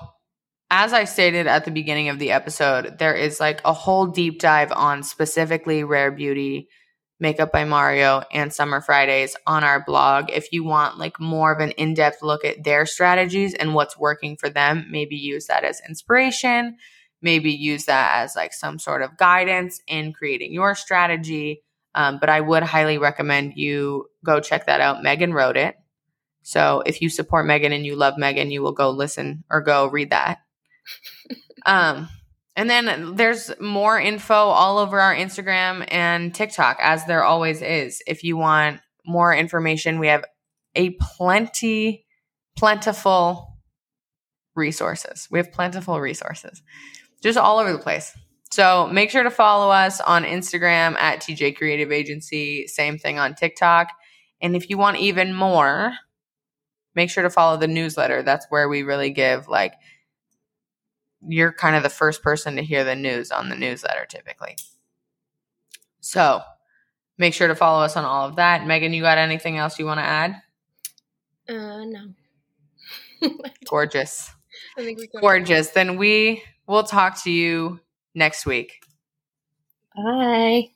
as 0.69 0.93
I 0.93 1.03
stated 1.03 1.47
at 1.47 1.65
the 1.65 1.71
beginning 1.71 2.07
of 2.07 2.17
the 2.17 2.31
episode, 2.31 2.97
there 2.97 3.13
is 3.13 3.41
like 3.41 3.59
a 3.65 3.73
whole 3.73 4.07
deep 4.07 4.39
dive 4.39 4.71
on 4.71 5.03
specifically 5.03 5.83
Rare 5.83 6.11
Beauty, 6.11 6.69
Makeup 7.19 7.51
by 7.51 7.65
Mario, 7.65 8.23
and 8.31 8.53
Summer 8.53 8.79
Fridays 8.79 9.35
on 9.45 9.65
our 9.65 9.83
blog. 9.83 10.31
If 10.31 10.53
you 10.53 10.63
want 10.63 10.97
like 10.97 11.19
more 11.19 11.51
of 11.51 11.59
an 11.59 11.71
in 11.71 11.93
depth 11.93 12.23
look 12.23 12.45
at 12.45 12.63
their 12.63 12.85
strategies 12.85 13.53
and 13.53 13.75
what's 13.75 13.97
working 13.99 14.37
for 14.37 14.49
them, 14.49 14.87
maybe 14.89 15.17
use 15.17 15.47
that 15.47 15.65
as 15.65 15.81
inspiration. 15.87 16.77
Maybe 17.21 17.51
use 17.51 17.85
that 17.85 18.23
as 18.23 18.35
like 18.35 18.53
some 18.53 18.79
sort 18.79 19.01
of 19.01 19.17
guidance 19.17 19.81
in 19.87 20.13
creating 20.13 20.53
your 20.53 20.73
strategy. 20.73 21.61
Um, 21.93 22.19
but 22.19 22.29
I 22.29 22.39
would 22.39 22.63
highly 22.63 22.97
recommend 22.97 23.53
you 23.55 24.07
go 24.23 24.39
check 24.39 24.67
that 24.67 24.81
out. 24.81 25.03
Meghan 25.03 25.33
wrote 25.33 25.57
it. 25.57 25.75
So 26.43 26.81
if 26.85 27.01
you 27.01 27.09
support 27.09 27.45
Meghan 27.45 27.73
and 27.73 27.85
you 27.85 27.95
love 27.95 28.15
Meghan, 28.15 28.51
you 28.51 28.61
will 28.61 28.71
go 28.71 28.89
listen 28.89 29.43
or 29.49 29.61
go 29.61 29.87
read 29.87 30.11
that. 30.11 30.39
um, 31.65 32.09
and 32.55 32.69
then 32.69 33.15
there's 33.15 33.51
more 33.59 33.99
info 33.99 34.33
all 34.33 34.77
over 34.77 34.99
our 34.99 35.15
Instagram 35.15 35.85
and 35.89 36.33
TikTok, 36.33 36.77
as 36.81 37.05
there 37.05 37.23
always 37.23 37.61
is. 37.61 38.01
If 38.07 38.23
you 38.23 38.37
want 38.37 38.81
more 39.05 39.33
information, 39.33 39.99
we 39.99 40.07
have 40.07 40.25
a 40.75 40.91
plenty, 40.91 42.05
plentiful 42.57 43.57
resources. 44.55 45.27
We 45.31 45.39
have 45.39 45.51
plentiful 45.51 45.99
resources 45.99 46.61
just 47.21 47.37
all 47.37 47.59
over 47.59 47.71
the 47.71 47.79
place. 47.79 48.15
So 48.51 48.87
make 48.87 49.09
sure 49.09 49.23
to 49.23 49.31
follow 49.31 49.71
us 49.71 50.01
on 50.01 50.23
Instagram 50.23 50.95
at 50.95 51.21
TJ 51.21 51.55
Creative 51.55 51.91
Agency. 51.91 52.67
Same 52.67 52.97
thing 52.97 53.17
on 53.17 53.33
TikTok. 53.33 53.87
And 54.41 54.55
if 54.55 54.69
you 54.69 54.77
want 54.77 54.97
even 54.97 55.33
more, 55.33 55.93
make 56.93 57.09
sure 57.09 57.23
to 57.23 57.29
follow 57.29 57.57
the 57.57 57.67
newsletter. 57.67 58.23
That's 58.23 58.45
where 58.49 58.67
we 58.67 58.83
really 58.83 59.09
give 59.09 59.47
like 59.47 59.73
you're 61.25 61.53
kind 61.53 61.75
of 61.75 61.83
the 61.83 61.89
first 61.89 62.21
person 62.23 62.55
to 62.57 62.63
hear 62.63 62.83
the 62.83 62.95
news 62.95 63.31
on 63.31 63.47
the 63.47 63.55
newsletter 63.55 64.05
typically. 64.05 64.57
So 66.01 66.41
make 67.17 67.33
sure 67.33 67.47
to 67.47 67.55
follow 67.55 67.83
us 67.83 67.95
on 67.95 68.03
all 68.03 68.27
of 68.27 68.35
that. 68.35 68.61
Meghan, 68.61 68.93
you 68.93 69.01
got 69.01 69.17
anything 69.17 69.57
else 69.57 69.79
you 69.79 69.85
want 69.85 69.99
to 69.99 70.03
add? 70.03 70.41
Uh, 71.47 71.85
no. 71.85 72.13
Gorgeous. 73.69 74.31
I 74.77 74.83
think 74.83 74.99
we 74.99 75.07
Gorgeous. 75.21 75.69
Then 75.69 75.97
we 75.97 76.43
will 76.67 76.83
talk 76.83 77.23
to 77.23 77.31
you 77.31 77.79
next 78.15 78.45
week. 78.45 78.79
Bye. 79.95 80.73